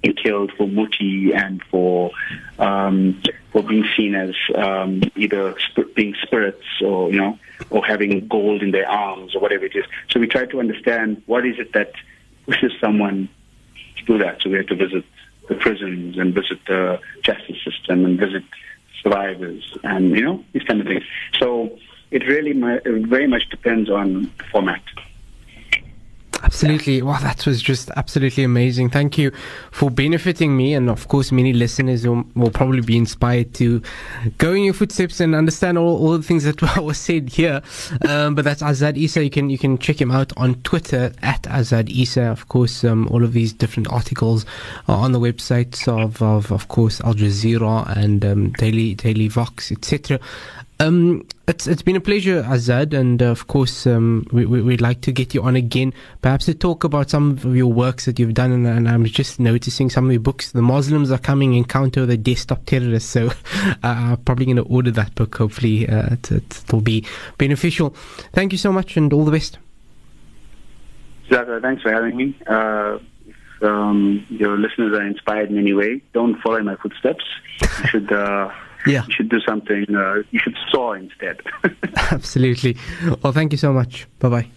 and 0.04 0.18
killed 0.18 0.52
for 0.58 0.68
muti 0.68 1.34
and 1.34 1.62
for 1.64 2.12
um, 2.60 3.22
for 3.52 3.64
being 3.64 3.86
seen 3.96 4.16
as 4.16 4.36
um, 4.56 5.02
either 5.16 5.56
sp- 5.60 5.94
being 5.96 6.16
spirits 6.22 6.64
or 6.84 7.12
you 7.12 7.18
know 7.18 7.40
or 7.70 7.84
having 7.86 8.28
gold 8.28 8.62
in 8.62 8.72
their 8.72 8.88
arms 8.88 9.36
or 9.36 9.42
whatever 9.42 9.66
it 9.66 9.76
is. 9.76 9.86
So 10.10 10.20
we 10.20 10.28
try 10.28 10.46
to 10.46 10.60
understand 10.60 11.24
what 11.26 11.46
is 11.46 11.58
it 11.58 11.74
that 11.74 11.94
pushes 12.46 12.72
someone 12.80 13.30
do 14.08 14.18
that. 14.18 14.42
So 14.42 14.50
we 14.50 14.58
have 14.58 14.68
to 14.68 14.76
visit 14.76 15.04
the 15.48 15.56
prisons 15.56 16.18
and 16.18 16.34
visit 16.34 16.60
the 16.68 17.00
justice 17.24 17.58
system 17.64 18.06
and 18.06 18.20
visit 18.20 18.44
survivors 19.02 19.78
and 19.84 20.10
you 20.16 20.24
know 20.24 20.44
these 20.54 20.64
kind 20.64 20.82
of 20.82 20.88
things. 20.88 21.04
So 21.40 21.78
it 22.12 22.24
really 22.26 22.54
very 22.54 23.28
much 23.28 23.50
depends 23.50 23.90
on 23.90 24.32
format. 24.52 24.82
Absolutely. 26.44 27.02
Wow, 27.02 27.20
that 27.20 27.46
was 27.46 27.62
just 27.62 27.90
absolutely 27.96 28.44
amazing. 28.44 28.90
Thank 28.90 29.18
you 29.18 29.32
for 29.72 29.90
benefiting 29.90 30.56
me. 30.56 30.74
And 30.74 30.90
of 30.90 31.08
course, 31.08 31.32
many 31.32 31.54
listeners 31.54 32.08
will, 32.08 32.24
will 32.36 32.52
probably 32.52 32.82
be 32.82 32.98
inspired 32.98 33.54
to 33.56 33.82
go 34.38 34.54
in 34.54 34.64
your 34.64 34.74
footsteps 34.74 35.20
and 35.20 35.36
understand 35.36 35.78
all, 35.78 35.98
all 35.98 36.18
the 36.18 36.24
things 36.24 36.44
that 36.44 36.62
was 36.82 36.98
said 36.98 37.30
here. 37.30 37.62
Um, 38.08 38.36
but 38.36 38.46
that's 38.46 38.62
Azad 38.62 39.02
Essa. 39.02 39.24
You 39.24 39.30
can, 39.30 39.50
you 39.50 39.58
can 39.58 39.78
check 39.78 40.00
him 40.00 40.12
out 40.12 40.32
on 40.38 40.56
Twitter 40.62 41.12
at 41.22 41.44
Azad 41.44 41.90
Essa. 42.00 42.24
Of 42.24 42.48
course, 42.48 42.84
um, 42.84 43.08
all 43.10 43.24
of 43.24 43.34
these 43.34 43.54
different 43.54 43.92
articles 43.92 44.46
are 44.88 44.98
on 44.98 45.12
the 45.12 45.20
websites 45.20 45.88
of, 45.88 46.22
of, 46.22 46.52
of 46.52 46.68
course, 46.68 47.02
Al 47.02 47.14
Jazeera 47.14 47.96
and 47.98 48.24
um, 48.24 48.52
Daily, 48.54 48.96
Daily 48.96 49.28
Vox, 49.28 49.72
etc. 49.72 50.20
Um, 50.80 51.26
it's 51.48 51.66
it's 51.66 51.82
been 51.82 51.96
a 51.96 52.02
pleasure, 52.02 52.44
Azad, 52.44 52.94
and 52.94 53.22
uh, 53.24 53.28
of 53.28 53.48
course, 53.48 53.88
um, 53.88 54.28
we, 54.32 54.46
we, 54.46 54.62
would 54.62 54.82
like 54.82 55.02
to 55.02 55.12
get 55.12 55.34
you 55.34 55.42
on 55.42 55.56
again, 55.56 55.92
perhaps 56.22 56.46
to 56.46 56.54
talk 56.54 56.84
about 56.84 57.10
some 57.10 57.32
of 57.32 57.56
your 57.56 57.72
works 57.72 58.06
that 58.06 58.20
you've 58.20 58.36
done. 58.36 58.52
And, 58.52 58.68
and 58.68 58.88
I'm 58.88 59.06
just 59.06 59.40
noticing 59.40 59.90
some 59.90 60.06
of 60.06 60.12
your 60.12 60.20
books. 60.20 60.52
The 60.52 60.62
Muslims 60.62 61.10
are 61.10 61.18
coming 61.18 61.56
encounter 61.56 62.06
the 62.06 62.18
desktop 62.18 62.66
terrorists, 62.66 63.10
so 63.10 63.28
uh, 63.56 63.74
I'm 63.84 64.18
probably 64.18 64.46
going 64.46 64.58
to 64.58 64.64
order 64.64 64.92
that 64.92 65.16
book. 65.16 65.36
Hopefully, 65.38 65.90
uh, 65.90 66.14
it, 66.14 66.32
it, 66.32 66.64
will 66.72 66.82
be 66.82 67.06
beneficial. 67.40 67.96
Thank 68.34 68.52
you 68.52 68.60
so 68.60 68.72
much, 68.72 68.98
and 68.98 69.12
all 69.14 69.26
the 69.26 69.32
best. 69.32 69.58
Zaka, 71.30 71.60
thanks 71.62 71.82
for 71.82 71.92
having 71.92 72.16
me. 72.16 72.38
Uh, 72.46 73.00
if 73.26 73.64
um, 73.64 74.24
your 74.30 74.58
listeners 74.58 74.96
are 74.96 75.08
inspired 75.08 75.50
in 75.50 75.58
any 75.58 75.74
way, 75.74 76.02
don't 76.14 76.40
follow 76.42 76.62
my 76.62 76.76
footsteps. 76.76 77.24
You 77.62 77.88
should. 77.88 78.14
Yeah. 78.90 79.06
You 79.08 79.14
should 79.14 79.30
do 79.30 79.40
something, 79.40 79.86
uh, 79.96 80.24
you 80.32 80.40
should 80.40 80.58
saw 80.70 80.94
instead. 80.94 81.42
Absolutely. 82.12 82.78
Well, 83.22 83.34
thank 83.34 83.52
you 83.52 83.58
so 83.58 83.74
much. 83.74 84.08
Bye 84.20 84.30
bye. 84.30 84.48